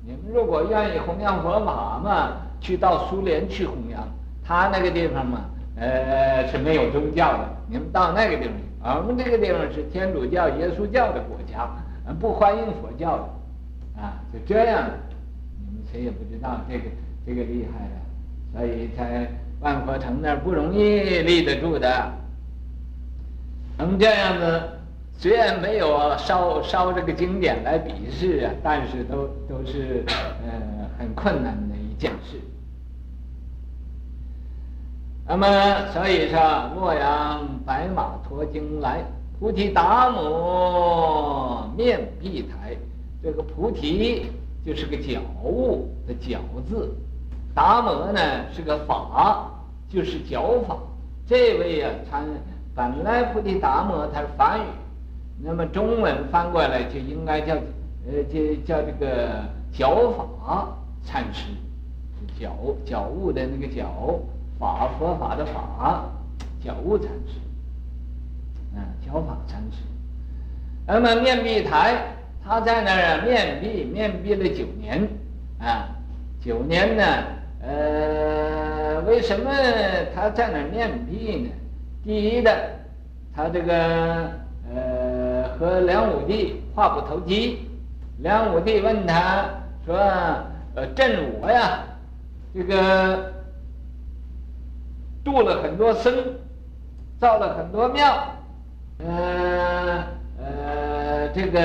[0.05, 2.33] 你们如果愿意弘扬佛法嘛。
[2.61, 4.03] 去到苏联去弘扬，
[4.45, 5.43] 他那个地方嘛，
[5.77, 7.49] 呃是没有宗教的。
[7.69, 11.71] 你们到那个地方去，我们这个地方是天主教、耶稣教的国家，
[12.19, 14.91] 不欢迎佛教的，啊，就这样，
[15.57, 16.85] 你们谁也不知道这个
[17.25, 19.31] 这个厉害的，所以在
[19.61, 22.13] 万佛城那儿不容易立得住的。
[23.77, 24.63] 能这样子，
[25.21, 32.41] 虽然没有烧烧这个经典来比试啊，但是都都是呃很困难的一件事。
[35.27, 35.47] 那么，
[35.93, 39.05] 所以说，洛阳白马驮经来，
[39.41, 42.77] 菩提达摩面壁台。
[43.21, 44.31] 这个菩提
[44.65, 46.95] 就是个脚悟的脚字，
[47.53, 48.21] 达摩呢
[48.55, 49.51] 是个法，
[49.89, 50.79] 就是觉法。
[51.27, 52.23] 这位呀、啊，他
[52.77, 54.63] 本来菩提达摩他是梵语，
[55.43, 57.55] 那么中文翻过来就应该叫
[58.07, 61.47] 呃，就叫这个觉法禅师，
[62.39, 64.21] 脚脚悟的那个脚。
[64.59, 66.11] 法佛法的法，
[66.61, 67.39] 脚悟禅师，
[68.75, 69.79] 啊，觉法禅师。
[70.85, 71.95] 那么面壁台，
[72.45, 75.09] 他在那儿面壁，面壁了九年，
[75.61, 75.95] 啊，
[76.41, 77.05] 九年呢，
[77.63, 79.49] 呃，为什么
[80.13, 81.51] 他在那儿面壁呢？
[82.03, 82.51] 第一的，
[83.33, 84.29] 他这个
[85.59, 87.69] 和梁武帝话不投机，
[88.19, 89.45] 梁武帝问他
[89.85, 89.97] 说，
[90.75, 91.81] 呃，朕我呀，
[92.55, 93.33] 这个。
[95.25, 96.15] 度了很多僧，
[97.21, 98.17] 造了很多庙，
[98.99, 100.03] 呃
[100.39, 101.61] 呃，这个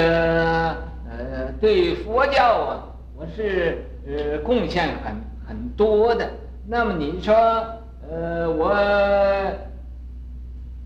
[1.09, 2.83] 呃对佛教啊，
[3.15, 5.15] 我是呃贡献很
[5.47, 6.29] 很多的。
[6.67, 7.33] 那么你说，
[8.09, 8.75] 呃，我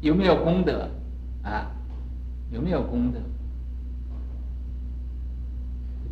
[0.02, 0.88] 有没有功德
[1.42, 1.72] 啊？
[2.52, 3.20] 有没有功德？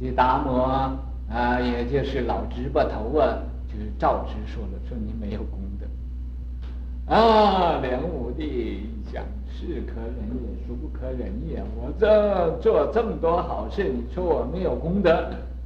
[0.02, 0.66] 这达摩
[1.30, 7.14] 啊，也就是老直巴头啊，就是照直说了，说你没有功德。
[7.16, 11.64] 啊，梁武帝一想，是可忍也，孰不可忍也？
[11.78, 15.12] 我这做这么多好事，你说我没有功德？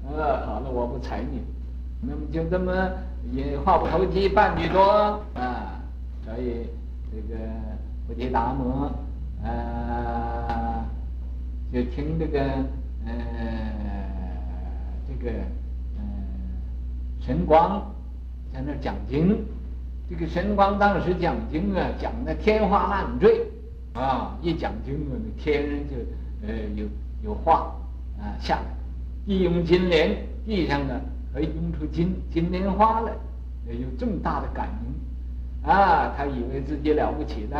[0.05, 1.41] 啊，好了，我不睬你。
[2.01, 2.71] 那么就这么
[3.33, 5.81] 也话不投机半句多啊，
[6.23, 6.67] 所以
[7.11, 7.39] 这个
[8.07, 8.91] 菩提达摩
[9.43, 10.85] 呃，
[11.71, 12.41] 就听这个
[13.05, 13.13] 呃
[15.07, 15.31] 这个
[15.97, 16.03] 呃
[17.19, 17.81] 神光
[18.53, 19.37] 在那讲经。
[20.09, 23.45] 这个神光当时讲经啊，讲的天花乱坠，
[23.93, 25.95] 啊，一讲经啊，天上就
[26.47, 26.87] 呃有
[27.23, 27.71] 有花
[28.19, 28.65] 啊下来，
[29.27, 30.99] 地涌金莲，地上呢
[31.31, 33.11] 可以涌出金金莲花来，
[33.67, 37.57] 有这么大的感应，啊，他以为自己了不起的，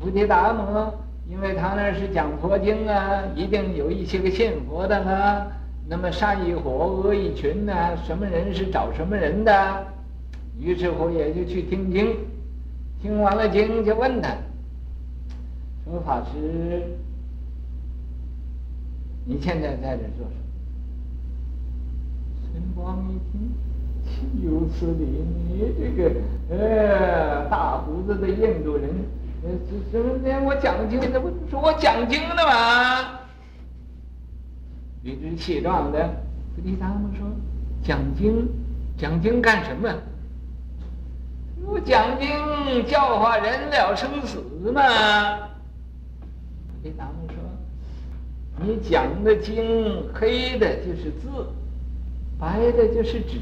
[0.00, 0.92] 菩提达摩，
[1.28, 5.46] 因为他那是讲佛经啊，一定有一些个信佛的呢，
[5.88, 7.72] 那么善一伙，恶一群呢，
[8.04, 9.86] 什么人是找什么人的。
[10.60, 12.14] 于是乎也就去听经，
[13.00, 14.28] 听完了经就问他，
[15.84, 16.82] 说法师，
[19.24, 20.42] 你现在在这做什么？
[22.52, 23.50] 神光一听，
[24.04, 25.24] 岂有此理！
[25.48, 26.10] 你这个
[26.50, 28.90] 呃大胡子的印度人，
[29.90, 30.44] 什么连？
[30.44, 33.20] 我讲经的，不说我讲经的吗？
[35.02, 36.08] 理直气壮的
[36.54, 37.26] 菩提达摩说
[37.82, 38.48] ：“讲经，
[38.96, 39.92] 讲经干什么？”
[41.66, 44.38] 不讲经教化人了生死
[44.70, 44.80] 吗？
[46.68, 47.36] 菩提达摩说
[48.64, 51.28] ：“你讲的经黑的就是字，
[52.38, 53.40] 白的就是纸。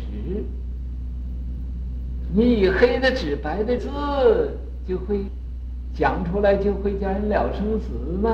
[2.32, 3.88] 你以黑的纸、白的字，
[4.88, 5.26] 就会
[5.94, 7.88] 讲出来，就会叫人了生死
[8.22, 8.30] 吗？”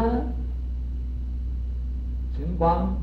[2.37, 2.95] 神光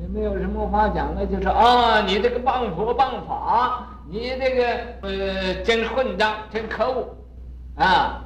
[0.00, 4.64] 也没有什么话讲了，就说：“啊，你这个谤佛谤法。”你这个
[5.02, 7.14] 呃真混账，真可恶
[7.76, 8.24] 啊！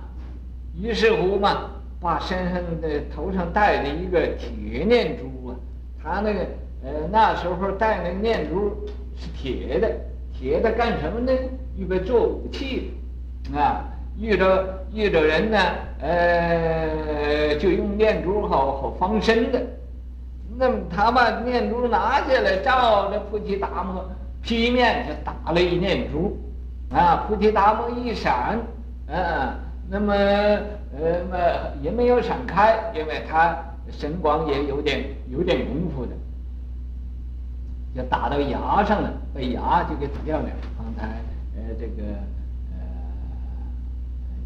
[0.81, 5.57] 于是乎嘛，把身上的头上戴的一个铁念珠啊，
[6.03, 6.41] 他那个
[6.83, 8.75] 呃那时候戴那个念珠
[9.15, 9.95] 是铁的，
[10.33, 11.31] 铁的干什么呢？
[11.77, 12.95] 预备做武器
[13.55, 13.85] 啊！
[14.17, 15.59] 遇着遇着人呢，
[16.01, 19.61] 呃，就用念珠好好防身的。
[20.57, 24.09] 那么他把念珠拿下来，照着菩提达摩
[24.41, 26.39] 劈面就打了一念珠，
[26.95, 28.57] 啊，菩提达摩一闪，
[29.09, 29.59] 啊，
[29.91, 31.37] 那么呃么
[31.83, 33.59] 也没有闪开，因为他
[33.91, 36.13] 神光也有点有点功夫的，
[37.97, 40.45] 就打到牙上了，把牙就给打掉了。
[40.79, 41.09] 刚才
[41.57, 42.17] 呃这个。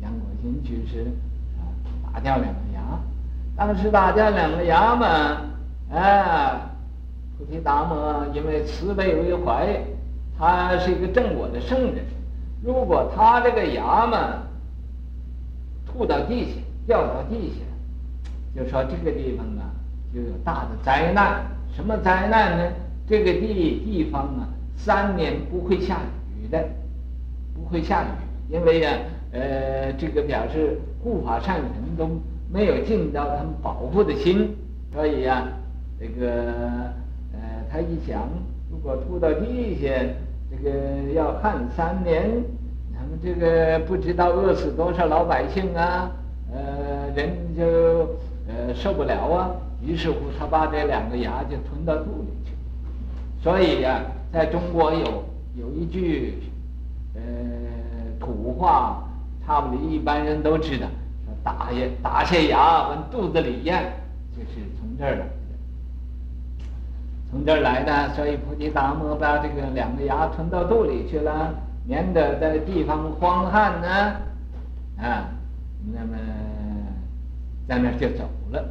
[0.08, 1.04] 杨果心居士
[1.58, 1.68] 啊，
[2.14, 2.80] 打掉两个牙，
[3.54, 5.06] 当时打掉两个牙嘛，
[5.94, 6.70] 啊，
[7.36, 9.84] 菩提达摩因为慈悲为怀，
[10.38, 11.96] 他是一个正果的圣人，
[12.62, 14.44] 如果他这个牙嘛
[15.86, 16.50] 吐到地下，
[16.86, 19.68] 掉到地下，就说这个地方啊
[20.14, 21.42] 就有大的灾难，
[21.76, 22.72] 什么灾难呢？
[23.06, 25.98] 这个地地方啊三年不会下
[26.38, 26.66] 雨的，
[27.54, 28.90] 不会下雨，因为呀、
[29.30, 32.08] 呃，这个表示护法善神都
[32.50, 34.56] 没有尽到他们保护的心，
[34.90, 35.52] 所以呀、啊，
[36.00, 36.30] 这个
[37.34, 37.38] 呃，
[37.70, 38.26] 他一想，
[38.70, 39.88] 如果吐到地下，
[40.50, 42.42] 这个要旱三年，
[42.96, 46.10] 他们这个不知道饿死多少老百姓啊，
[46.50, 47.64] 呃，人就
[48.48, 49.50] 呃受不了啊。
[49.84, 52.52] 于是乎，他把这两个牙就吞到肚里去。
[53.42, 54.00] 所以呀、
[54.32, 56.38] 在中国有有一句
[57.14, 57.20] 呃
[58.18, 59.04] 土话。
[59.48, 60.86] 差不多一般人都知道，
[61.24, 63.82] 说打下打下牙往肚子里咽，
[64.36, 65.24] 就是从这儿来的。
[67.30, 71.54] 从这儿来的，所以菩提达摩把这个两个牙吞到肚里去了，
[71.86, 73.88] 免得在地方荒旱呢，
[74.98, 75.30] 啊，
[75.94, 76.18] 那么
[77.66, 78.62] 在那儿就走了，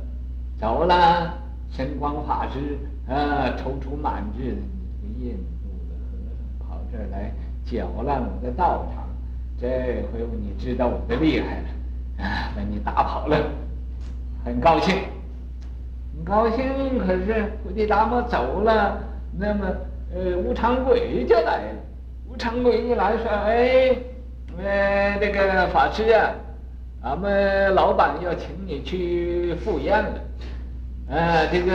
[0.60, 1.34] 走了，
[1.72, 2.78] 神光法师
[3.12, 4.62] 啊，踌躇满志的，
[5.02, 7.34] 你这个印度的和尚跑这儿来
[7.66, 9.07] 搅乱我的道场。
[9.60, 9.68] 这
[10.14, 13.36] 回你知道我的厉害了，啊，把你打跑了，
[14.46, 14.96] 很高兴，
[16.16, 17.00] 很高兴。
[17.00, 19.02] 可是菩提达摩走了，
[19.36, 19.66] 那么
[20.14, 21.80] 呃，无常鬼就来了。
[22.30, 23.96] 无常鬼一来说：“哎，
[24.64, 26.36] 呃，这个法师啊，
[27.02, 30.22] 俺们老板要请你去赴宴了。
[31.10, 31.74] 啊，这个，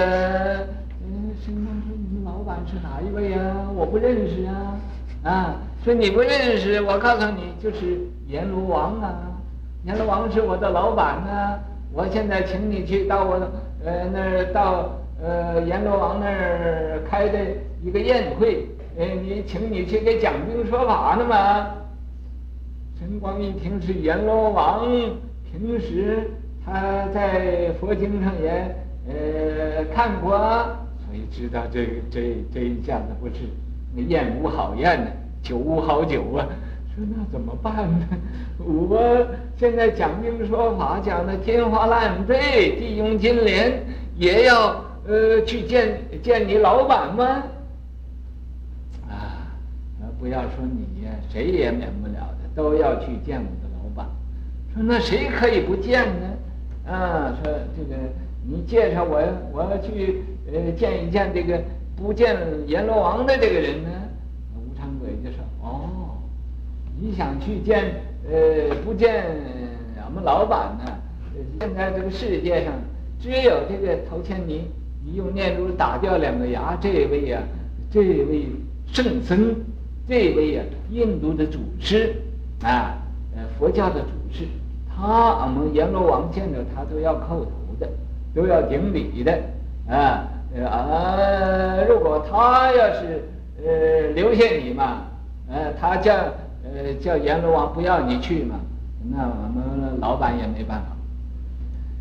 [1.02, 3.38] 嗯，神光说你们老板是哪一位呀？
[3.74, 4.78] 我不认识啊，
[5.24, 9.18] 啊。”说你不认识，我告诉你，就是阎罗王啊！
[9.84, 11.58] 阎罗王是我的老板啊！
[11.92, 13.34] 我现在请你去到我
[13.84, 17.38] 呃那儿到呃阎罗王那儿开的
[17.82, 21.66] 一个宴会，呃你请你去给讲经说法呢嘛。
[23.00, 24.88] 陈光一听是阎罗王，
[25.50, 26.30] 平时
[26.64, 28.76] 他在佛经上也
[29.08, 30.38] 呃看过，
[31.04, 33.34] 所以知道这个这这一下子不是
[33.92, 35.10] 那宴无好宴呢。
[35.42, 36.46] 酒无好酒啊！
[36.94, 38.06] 说那怎么办呢？
[38.60, 39.26] 我
[39.56, 43.82] 现在讲经说法讲的天花乱坠、地涌金莲，
[44.16, 44.76] 也要
[45.06, 47.24] 呃去见见你老板吗？
[49.08, 49.48] 啊，
[50.20, 54.06] 不要说你呀，谁也免不了的，都要去见我的老板。
[54.74, 56.92] 说那谁可以不见呢？
[56.92, 57.96] 啊，说这个
[58.46, 59.18] 你介绍我，
[59.50, 61.58] 我要去呃见一见这个
[61.96, 63.88] 不见阎罗王的这个人呢？
[67.04, 67.96] 你想去见，
[68.30, 69.24] 呃，不见
[70.00, 70.92] 俺们老板呢？
[71.58, 72.72] 现在这个世界上，
[73.20, 74.70] 只有这个头前你
[75.04, 77.42] 你用念珠打掉两个牙，这位呀、啊，
[77.90, 78.46] 这位
[78.86, 79.52] 圣僧，
[80.06, 82.14] 这位呀、啊，印度的祖师，
[82.62, 82.94] 啊，
[83.34, 84.46] 呃，佛教的祖师，
[84.88, 87.88] 他俺们阎罗王见着他都要叩头的，
[88.32, 89.36] 都要顶礼的，
[89.88, 90.30] 啊，
[90.64, 93.24] 啊，如果他要是
[93.66, 95.08] 呃留下你嘛，
[95.50, 96.14] 呃，他叫。
[96.64, 98.56] 呃，叫阎罗王不要你去嘛，
[99.10, 100.86] 那我们老板也没办法。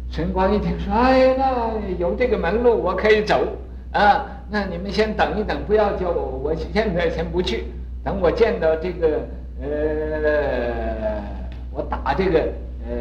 [0.09, 3.47] 神光一听说，哎，那有这个门路，我可以走
[3.91, 4.26] 啊。
[4.49, 7.64] 那你们先等一等，不要叫我，我现在先不去，
[8.03, 9.22] 等我见到这个
[9.62, 11.24] 呃，
[11.72, 12.39] 我打这个
[12.86, 12.93] 呃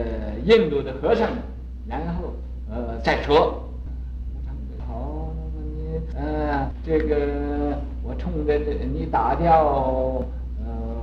[0.45, 1.29] 印度的和尚，
[1.89, 2.33] 然后
[2.71, 3.63] 呃再说。
[4.87, 7.17] 好，那么你呃这个
[8.05, 10.23] 我冲着你打掉。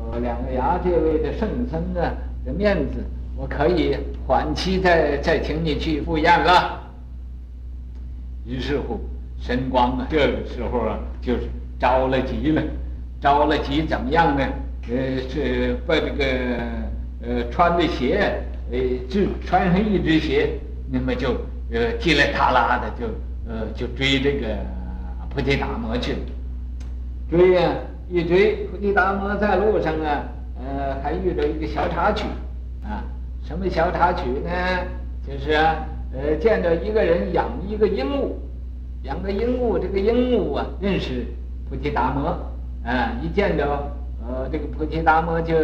[0.09, 2.01] 我两个牙这位的圣僧呢
[2.45, 3.03] 的面子，
[3.35, 6.81] 我可以缓期再再请你去赴宴了。
[8.45, 9.01] 于是乎，
[9.37, 11.41] 神光啊，这个时候啊，就是
[11.77, 12.63] 着了急了，
[13.19, 14.47] 着了急怎么样呢？
[14.89, 14.95] 呃，
[15.29, 16.25] 是把这个
[17.21, 18.41] 呃穿的鞋，
[18.71, 18.79] 呃，
[19.09, 20.57] 就穿上一只鞋，
[20.89, 21.31] 那么就
[21.69, 23.11] 呃叽里踏啦的就
[23.51, 24.55] 呃就追这个
[25.29, 26.19] 菩提达摩去了，
[27.29, 27.73] 追呀、
[28.09, 30.23] 一追菩提达摩在路上啊，
[30.59, 32.27] 呃，还遇到一个小插曲，
[32.83, 33.03] 啊，
[33.43, 34.51] 什么小插曲呢？
[35.25, 35.53] 就是，
[36.13, 38.33] 呃，见着一个人养一个鹦鹉，
[39.01, 41.25] 养个鹦鹉，这个鹦鹉啊认识
[41.67, 42.27] 菩提达摩，
[42.85, 43.65] 啊，一见着。
[44.21, 45.55] 呃，这个菩提达摩就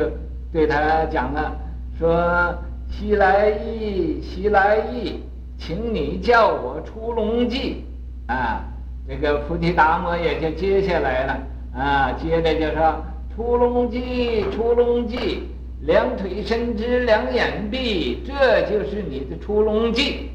[0.52, 1.56] 对他讲了，
[2.00, 2.56] 说
[2.90, 5.22] ：“西来意，西来意，
[5.60, 7.86] 请你叫我出龙记。”
[8.26, 8.64] 啊，
[9.08, 11.38] 这个菩提达摩也就接下来了，
[11.76, 13.04] 啊，接着就说
[13.36, 15.50] ：“出龙记，出龙记，
[15.82, 20.30] 两腿伸直，两眼闭，这就是你的出龙记。”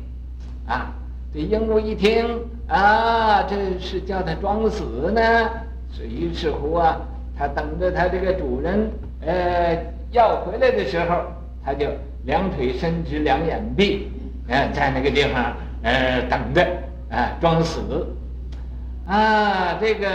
[0.66, 0.92] 啊，
[1.32, 2.26] 这鹦鹉一听，
[2.66, 5.20] 啊，这是叫他装死呢，
[5.92, 7.00] 是于是乎啊。
[7.38, 8.90] 他等着他这个主人，
[9.24, 9.78] 呃，
[10.10, 11.22] 要回来的时候，
[11.64, 11.86] 他就
[12.24, 14.10] 两腿伸直，两眼闭，
[14.48, 16.66] 呃，在那个地方，呃，等着，
[17.08, 17.80] 啊、装死。
[19.08, 20.06] 啊，这个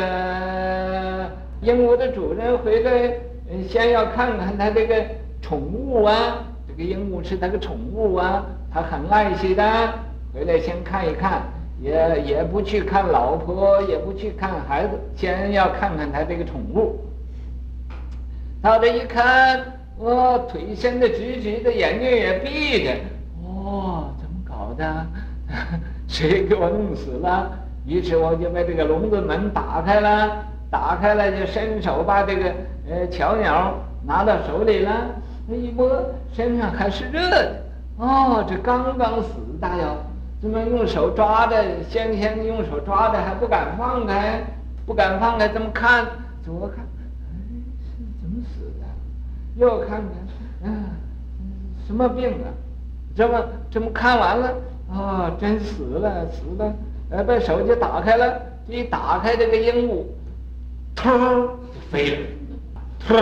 [1.61, 3.11] 鹦鹉的主人回来，
[3.67, 5.03] 先要看看他这个
[5.41, 9.63] 宠物啊，这个鹦鹉是他的宠物啊，他很爱惜的，
[10.31, 11.41] 回来先看一看，
[11.81, 16.99] 也也不去看老婆，也不去看孩子，先要看看他这个宠物。
[18.61, 19.59] 到这一看，
[19.97, 22.91] 我腿伸得直直的，眼睛也闭着。
[23.43, 25.07] 哦，怎么搞的？
[26.07, 27.59] 谁给我弄死了？
[27.85, 32.45] 于是我就把这个笼子门打开了，打开了就伸手把这个
[32.89, 33.73] 呃小鸟
[34.05, 34.91] 拿到手里了。
[35.47, 35.89] 那一摸，
[36.31, 37.55] 身上还是热的。
[37.97, 39.29] 哦，这刚刚死
[39.59, 39.95] 大妖，
[40.41, 41.61] 怎么用手抓着？
[41.89, 44.41] 先先用手抓着，还不敢放开，
[44.85, 46.05] 不敢放开，这么看，
[46.43, 46.85] 左看。
[47.29, 47.35] 哎，
[47.83, 48.85] 是怎么死的？
[49.57, 50.01] 右看
[50.61, 50.75] 看，啊，
[51.85, 52.47] 什么病啊？
[53.15, 54.53] 这么这么看完了，
[54.89, 56.73] 啊、真死了，死了！
[57.13, 60.03] 哎，把手就打开了，一打开这个鹦鹉，
[60.95, 61.59] 突就
[61.91, 62.17] 飞了，
[62.99, 63.15] 突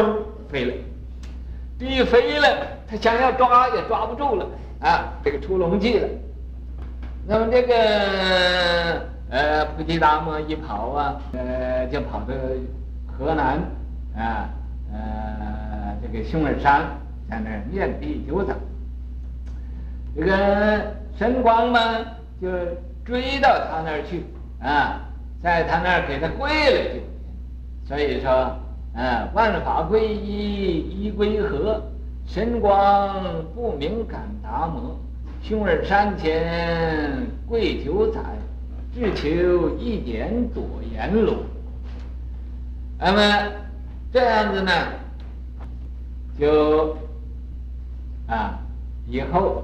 [0.50, 0.74] 飞了，
[1.80, 2.48] 一飞了，
[2.88, 4.46] 他想要抓也抓不住了，
[4.80, 6.08] 啊，这个出龙记了。
[7.28, 7.74] 那么这个
[9.30, 12.34] 呃菩提达摩一跑啊，呃，就跑到
[13.18, 13.60] 河南，
[14.16, 14.50] 啊，
[14.94, 15.52] 呃。
[16.02, 16.82] 这个熊儿山
[17.30, 18.58] 在那儿面壁九等，
[20.16, 20.82] 这个
[21.16, 21.80] 神光嘛
[22.42, 22.50] 就
[23.04, 24.24] 追到他那儿去
[24.62, 25.02] 啊，
[25.42, 27.04] 在他那儿给他跪了九年，
[27.86, 28.32] 所以说
[28.94, 31.82] 啊，万法归一，一归合，
[32.26, 35.00] 神光不明感达摩，
[35.42, 38.20] 熊儿山前跪九载，
[38.94, 41.38] 只求一点多言罗。
[43.00, 43.52] 那么
[44.14, 44.72] 这样子呢？
[46.40, 46.96] 就
[48.28, 48.60] 啊，
[49.08, 49.64] 以后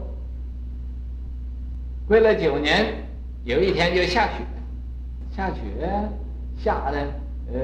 [2.07, 3.06] 跪了九年，
[3.47, 4.43] 有一天就下雪，
[5.33, 5.61] 下雪
[6.57, 6.97] 下的
[7.53, 7.59] 呃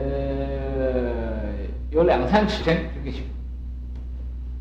[1.92, 3.22] 有两三尺深这个雪，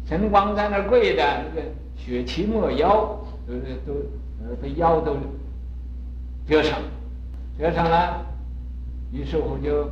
[0.04, 1.62] 神光在那儿跪着，那个
[1.96, 3.16] 雪齐没腰，
[3.46, 3.54] 都
[3.86, 4.00] 都
[4.42, 5.16] 呃把腰都
[6.48, 6.76] 折上，
[7.56, 8.26] 折上了，
[9.12, 9.88] 于是乎就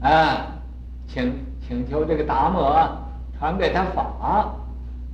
[0.00, 0.48] 啊
[1.06, 1.32] 请
[1.64, 2.76] 请求这个达摩。
[3.38, 4.52] 传给他法，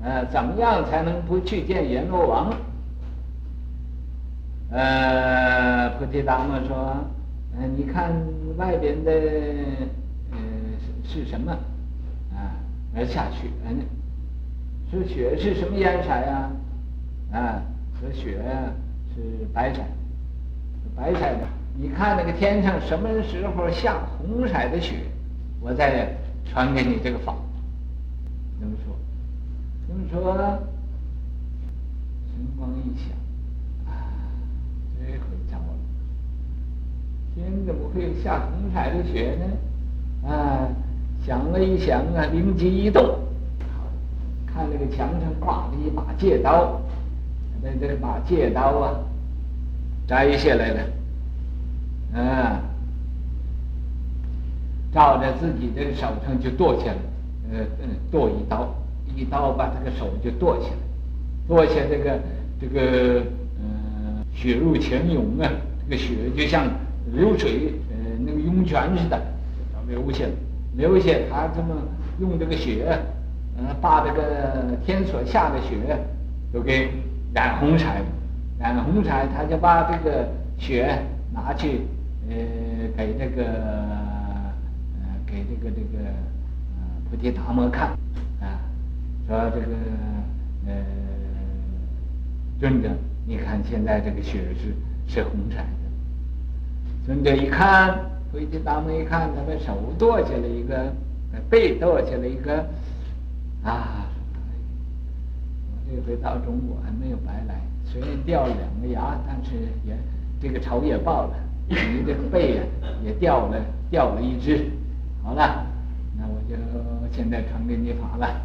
[0.03, 2.51] 呃，怎么样才能不去见阎罗王？
[4.75, 7.05] 呃，菩提达摩说，
[7.57, 8.11] 呃，你看
[8.57, 9.12] 外边的，
[10.33, 10.39] 呃，
[11.07, 11.53] 是是什么？
[12.35, 12.59] 啊，
[12.93, 13.85] 而下雪呢？
[14.91, 16.51] 说雪是什么颜色呀？
[17.33, 17.62] 啊，
[18.01, 18.43] 说雪
[19.14, 19.81] 是白色，
[20.97, 21.47] 白色的。
[21.77, 25.05] 你看那个天上什么时候下红色的雪，
[25.61, 26.16] 我再
[26.51, 27.37] 传给你这个法。
[28.61, 28.97] 那么说？
[29.89, 30.59] 那么说呢？
[32.35, 33.14] 神光一响，
[33.87, 34.11] 啊，
[34.99, 35.18] 这回
[35.51, 35.75] 糟了！
[37.35, 40.30] 天怎么会下红彩的雪呢？
[40.30, 40.68] 啊，
[41.26, 43.05] 想了一想啊，灵机一动，
[44.47, 46.80] 看那个墙上挂着一把戒刀，
[47.62, 49.01] 那这把戒刀啊，
[50.07, 50.80] 摘下来了，
[52.20, 52.61] 啊，
[54.93, 56.99] 照着自己的手上就剁下来。
[57.53, 58.74] 呃呃，剁一刀，
[59.14, 60.76] 一刀把这个手就剁下来，
[61.47, 62.18] 剁下这个
[62.59, 63.22] 这个
[63.61, 65.51] 呃血肉泉涌啊，
[65.85, 66.66] 这个血就像
[67.15, 67.97] 流水呃
[68.27, 69.21] 那个涌泉似的，
[69.89, 70.31] 流下来，
[70.77, 71.75] 流下他这么
[72.21, 72.99] 用这个血，
[73.57, 75.97] 呃把这个天所下的雪
[76.53, 76.91] 都给
[77.33, 78.03] 染红彩，
[78.59, 80.99] 染红彩，他就把这个血
[81.33, 81.83] 拿去
[82.29, 82.35] 呃
[82.97, 86.05] 给这个呃给这个这个。
[87.11, 87.91] 菩提达摩看，
[88.41, 88.59] 啊，
[89.29, 89.77] 说这个
[90.67, 90.75] 呃，
[92.59, 92.89] 尊者，
[93.25, 94.75] 你看现在这个血是
[95.07, 95.84] 是红色的。
[97.07, 98.01] 尊者一看，
[98.33, 100.91] 菩提达摩一看，他的手剁下了一个，
[101.51, 102.65] 背剁下了一个，
[103.63, 104.07] 啊，
[105.71, 109.53] 我这回到中国还没有白来，虽然掉了两个牙，但是
[109.87, 109.95] 也
[110.41, 111.35] 这个仇也报了，
[111.69, 111.77] 你
[112.07, 112.65] 这个背啊
[113.05, 114.71] 也掉了掉了一只，
[115.23, 115.67] 好了。
[116.17, 116.57] 那我就
[117.15, 118.41] 现在传给你法了，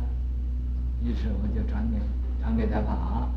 [1.01, 1.97] 于是我就传给
[2.41, 3.29] 传给他法，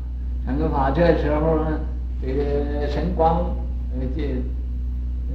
[0.43, 0.91] 传给法。
[0.91, 1.79] 这时候呢，
[2.21, 3.55] 这个神光
[3.93, 4.41] 呃这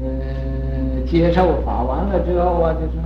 [0.01, 3.01] 呃接受法完了之后啊，就说：“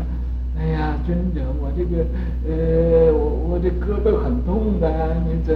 [0.59, 2.05] 哎呀，尊者，我这个
[2.49, 5.55] 呃我我这胳膊很痛的，你这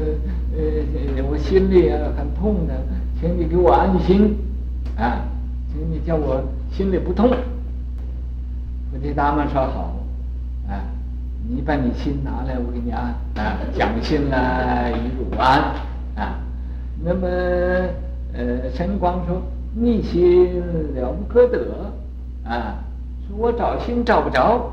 [0.56, 2.74] 呃我心里啊很痛的，
[3.20, 4.36] 请你给我安心
[4.96, 5.20] 啊，
[5.72, 7.30] 请你叫我心里不痛。”
[8.90, 9.96] 菩提达摩说好。
[10.68, 10.82] 啊，
[11.48, 15.60] 你把你心拿来，我给你安啊，讲心来与汝安
[16.16, 16.40] 啊。
[17.04, 17.26] 那么
[18.32, 19.40] 呃，神光说
[19.78, 20.58] 逆心
[20.94, 21.92] 了不可得
[22.44, 22.82] 啊，
[23.28, 24.72] 说我找心找不着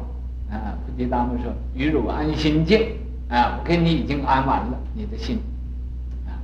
[0.50, 0.78] 啊。
[0.86, 2.80] 菩提达摩说与汝安心静
[3.28, 5.40] 啊，我给你已经安完了你的心
[6.26, 6.40] 啊。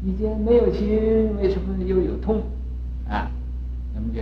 [0.00, 2.40] 你既然没有心，为什么又有痛
[3.08, 3.28] 啊？
[3.94, 4.20] 那么就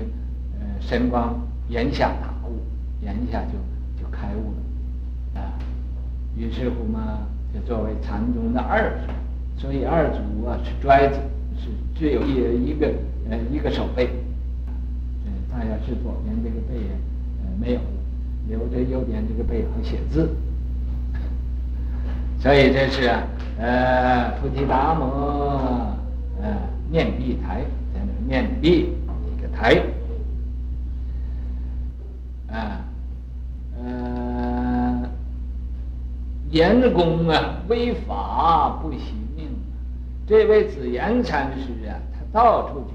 [0.59, 1.39] 呃，神光
[1.69, 2.57] 言下大悟，
[3.05, 4.53] 言下就就开悟
[5.35, 5.41] 了。
[5.41, 5.53] 啊
[6.35, 7.19] 于是乎嘛，
[7.53, 11.19] 就作为禅宗的二祖，所以二祖啊是拽子，
[11.59, 12.91] 是只有一一个
[13.31, 14.09] 呃一个手背，
[15.27, 16.87] 嗯，大家是左边这个背
[17.43, 17.87] 呃没有了，
[18.49, 20.29] 留着右边这个背好写字，
[22.41, 23.23] 所以这是啊
[23.59, 25.97] 呃菩提达摩
[26.41, 26.57] 呃
[26.91, 27.63] 念壁台
[27.95, 28.93] 在那面壁
[29.37, 29.83] 一个台。
[32.51, 32.85] 啊，
[33.83, 35.09] 呃
[36.51, 39.49] 严公啊，为法不惜命。
[40.27, 42.93] 这位紫岩禅师啊，他到处去，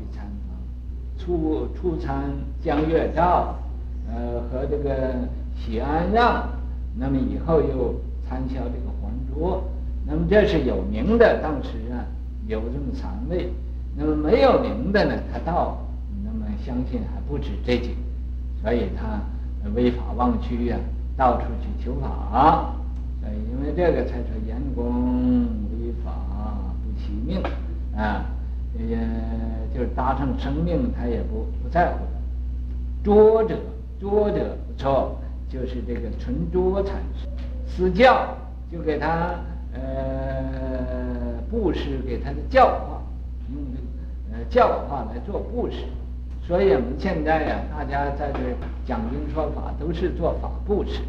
[1.27, 2.23] 出出参
[2.63, 3.53] 江月照，
[4.07, 5.13] 呃，和这个
[5.57, 6.47] 喜安让，
[6.97, 7.93] 那么以后又
[8.25, 9.61] 参销这个黄卓，
[10.05, 11.99] 那么这是有名的，当时啊
[12.47, 13.49] 有这么三位，
[13.97, 15.77] 那么没有名的呢，他到，
[16.23, 17.95] 那么相信还不止这几个，
[18.61, 19.19] 所以他
[19.75, 20.79] 为法忘躯啊，
[21.17, 22.73] 到处去求法。
[23.29, 25.41] 因为这个才说严公
[25.81, 26.13] 为法
[26.81, 27.43] 不惜命
[27.93, 28.23] 啊，
[28.79, 28.97] 也
[29.77, 31.99] 就是达成生命，他也不不在乎。
[33.03, 33.55] 拙者，
[33.99, 35.15] 拙者不错，
[35.47, 37.27] 就是这个纯拙禅师，
[37.67, 38.35] 私教
[38.71, 39.35] 就给他
[39.73, 43.03] 呃布施，给他的教化，
[43.53, 45.85] 用这个呃教化来做布施。
[46.41, 48.39] 所以我们现在呀、大家在这
[48.83, 51.01] 讲经说法，都是做法布施。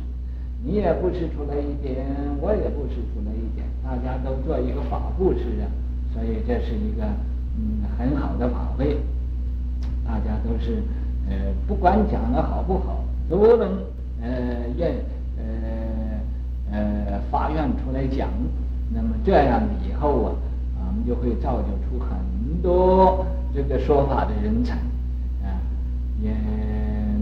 [0.62, 2.04] 你也布施出来一点，
[2.38, 5.64] 我也布施出来一点，大家都做一个法布施啊，
[6.12, 7.06] 所以这是一个
[7.58, 8.96] 嗯很好的法会，
[10.06, 10.82] 大家都是
[11.28, 11.34] 呃
[11.66, 13.68] 不管讲的好不好，都能
[14.22, 14.28] 呃
[14.76, 14.94] 愿
[15.36, 18.28] 呃呃发愿出来讲，
[18.94, 20.30] 那么这样以后啊，
[20.86, 24.76] 我们就会造就出很多这个说法的人才
[25.44, 25.58] 啊，
[26.22, 26.30] 也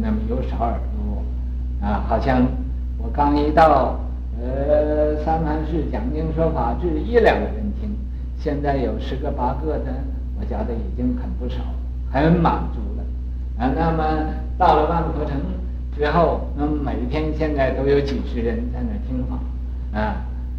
[0.03, 2.47] 那么有少耳朵啊，好像。
[2.99, 4.01] 我刚一到，
[4.41, 7.95] 呃，三藩市讲经说法，只一两个人听，
[8.41, 9.93] 现在有十个八个的，
[10.39, 11.57] 我觉得已经很不少，
[12.11, 13.65] 很满足了。
[13.65, 14.03] 啊，那么
[14.59, 15.37] 到了万佛城
[15.97, 20.17] 之后，那么每天现在都有几十人在那听法，啊，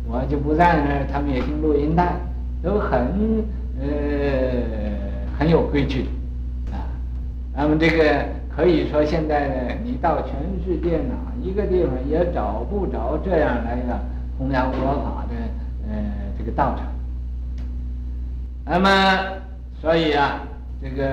[0.08, 2.16] 我就不在那儿，他们也听录音带，
[2.62, 3.44] 都很
[3.80, 3.88] 呃
[5.38, 6.06] 很有规矩，
[6.72, 6.86] 啊，
[7.56, 8.38] 那么这个。
[8.58, 10.34] 可以说，现在呢，你到全
[10.66, 11.14] 世界哪
[11.44, 14.00] 一个地方也找不着这样来个
[14.36, 15.36] 弘扬佛法的
[15.88, 16.04] 呃
[16.36, 16.88] 这个道场。
[18.66, 18.90] 那么，
[19.82, 20.40] 所以啊，
[20.82, 21.06] 这个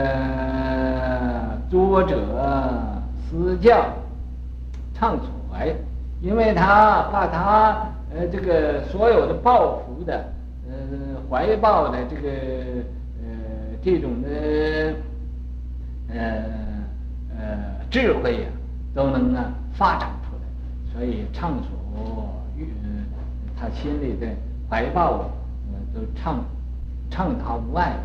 [1.70, 2.16] 作者
[3.28, 3.86] 私教
[4.94, 5.74] 畅所怀，
[6.20, 10.24] 因为他把他呃这个所有的抱负的
[10.68, 10.74] 呃
[11.30, 12.28] 怀抱的这个
[13.22, 13.24] 呃
[13.82, 14.94] 这种的
[16.12, 16.64] 呃。
[17.36, 17.58] 呃，
[17.90, 18.48] 智慧呀、
[18.94, 19.40] 都能呢
[19.74, 20.42] 发展出来，
[20.92, 22.68] 所以畅所欲，
[23.58, 24.26] 他心里的
[24.70, 25.26] 怀抱啊，
[25.72, 26.44] 呃，都畅
[27.10, 27.96] 畅达无碍。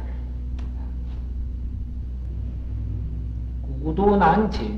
[3.84, 4.72] 古都难勤，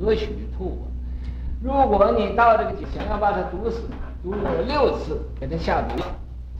[0.00, 0.78] 何须吐？
[1.62, 3.82] 如果你到这个想要把它毒死，
[4.22, 6.02] 毒了六次，给他下毒，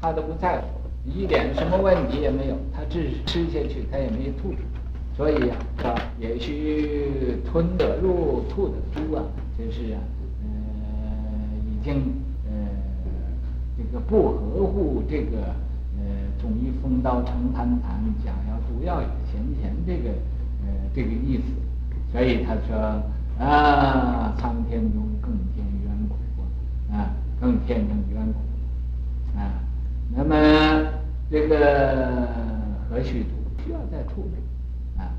[0.01, 0.66] 他都不在乎，
[1.05, 4.55] 一点什么问题也没有，他只是吃下去，他也没吐。
[5.16, 5.55] 所以呀，
[5.85, 9.22] 啊，也许吞得入、吐得出啊，
[9.59, 10.01] 就是啊，
[10.43, 10.49] 呃，
[11.70, 12.14] 已经
[12.47, 12.53] 呃
[13.76, 15.39] 这个不合乎这个
[15.99, 16.05] 呃
[16.41, 20.11] 总以风刀成坛坛，假药毒药也闲闲这个
[20.95, 21.42] 这个意思。
[22.12, 23.03] 所以他说
[23.45, 26.14] 啊，苍天中更添冤苦
[26.92, 28.38] 啊，更添上冤苦
[29.36, 29.59] 啊。
[30.14, 30.34] 那么
[31.30, 32.28] 这个
[32.88, 33.30] 何须毒？
[33.64, 35.11] 需要再吐的啊？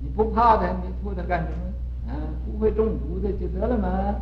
[0.00, 2.12] 你不怕他，你吐它干什么？
[2.12, 2.14] 啊，
[2.44, 4.14] 不会中毒的就得了吗？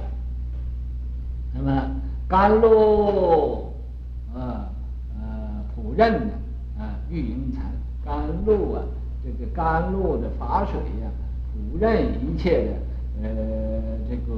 [1.52, 1.90] 那么
[2.26, 3.72] 甘露
[4.34, 4.70] 啊
[5.14, 6.34] 呃普任的
[6.78, 7.64] 啊玉英禅
[8.04, 8.14] 甘
[8.46, 8.82] 露啊，
[9.24, 11.10] 这个甘露的法水呀、
[11.72, 12.72] 不认一切的
[13.22, 13.28] 呃
[14.08, 14.34] 这个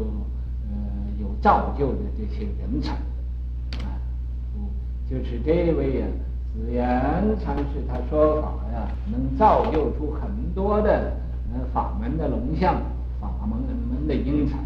[0.71, 0.77] 呃
[1.21, 2.93] 有造就的这些人才
[3.85, 3.99] 啊，
[5.11, 6.07] 就是这位呀，
[6.55, 6.85] 紫岩
[7.41, 11.13] 禅师他说法呀，能造就出很多的
[11.53, 12.77] 呃法门的龙象，
[13.21, 13.59] 法门
[13.91, 14.57] 门的英才，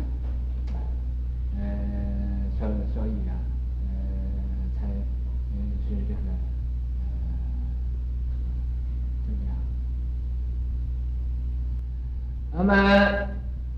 [12.62, 13.28] 那么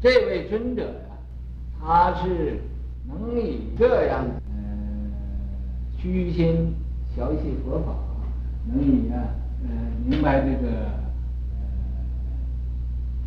[0.01, 1.15] 这位尊者呀，
[1.81, 2.61] 他是
[3.07, 4.53] 能以这样呃
[5.97, 6.75] 虚心
[7.15, 7.95] 学习佛法，
[8.67, 9.23] 能以啊
[9.63, 9.69] 呃
[10.05, 10.89] 明白这个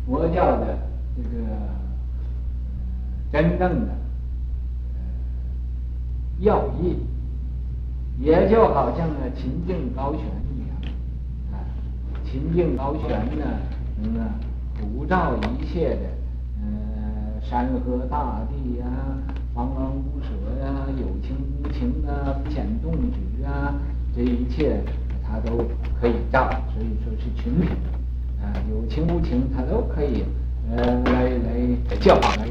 [0.06, 0.78] 佛教的
[1.16, 1.46] 这个
[3.32, 3.94] 真正的
[6.40, 6.98] 要义，
[8.18, 10.20] 也就好像呢秦净高悬
[10.54, 10.76] 一样
[11.50, 11.64] 啊，
[12.26, 13.44] 秦净高悬呢，
[14.02, 14.34] 嗯啊。
[14.94, 16.02] 普照一切的，
[16.62, 18.86] 呃，山河大地呀，
[19.54, 20.28] 茫茫无舍
[20.64, 23.74] 呀，有情无情啊，浮潜动止啊，
[24.14, 24.80] 这一切
[25.24, 25.64] 他都
[26.00, 27.68] 可以照，所以说是群体，
[28.40, 30.24] 啊，有情无情他都可以，
[30.70, 32.48] 呃，来来教来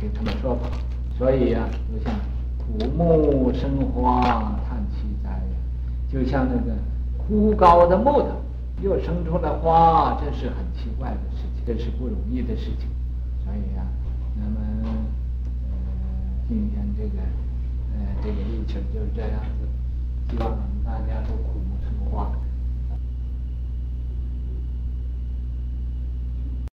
[0.00, 0.68] 给他们说法，
[1.16, 2.12] 所以呀、就像
[2.58, 4.20] 枯木生花，
[4.68, 5.40] 叹其哉，
[6.12, 6.76] 就像那个
[7.16, 8.28] 枯槁的木头。
[8.82, 11.33] 又生出了花，这是很奇怪的事，
[11.66, 12.88] 这是不容易的事情，
[13.44, 13.86] 所以啊，
[14.36, 15.76] 那么呃，
[16.46, 17.22] 今天这个
[17.94, 19.66] 呃，这个疫情就是这样子，
[20.30, 22.30] 希望大家都苦中生花。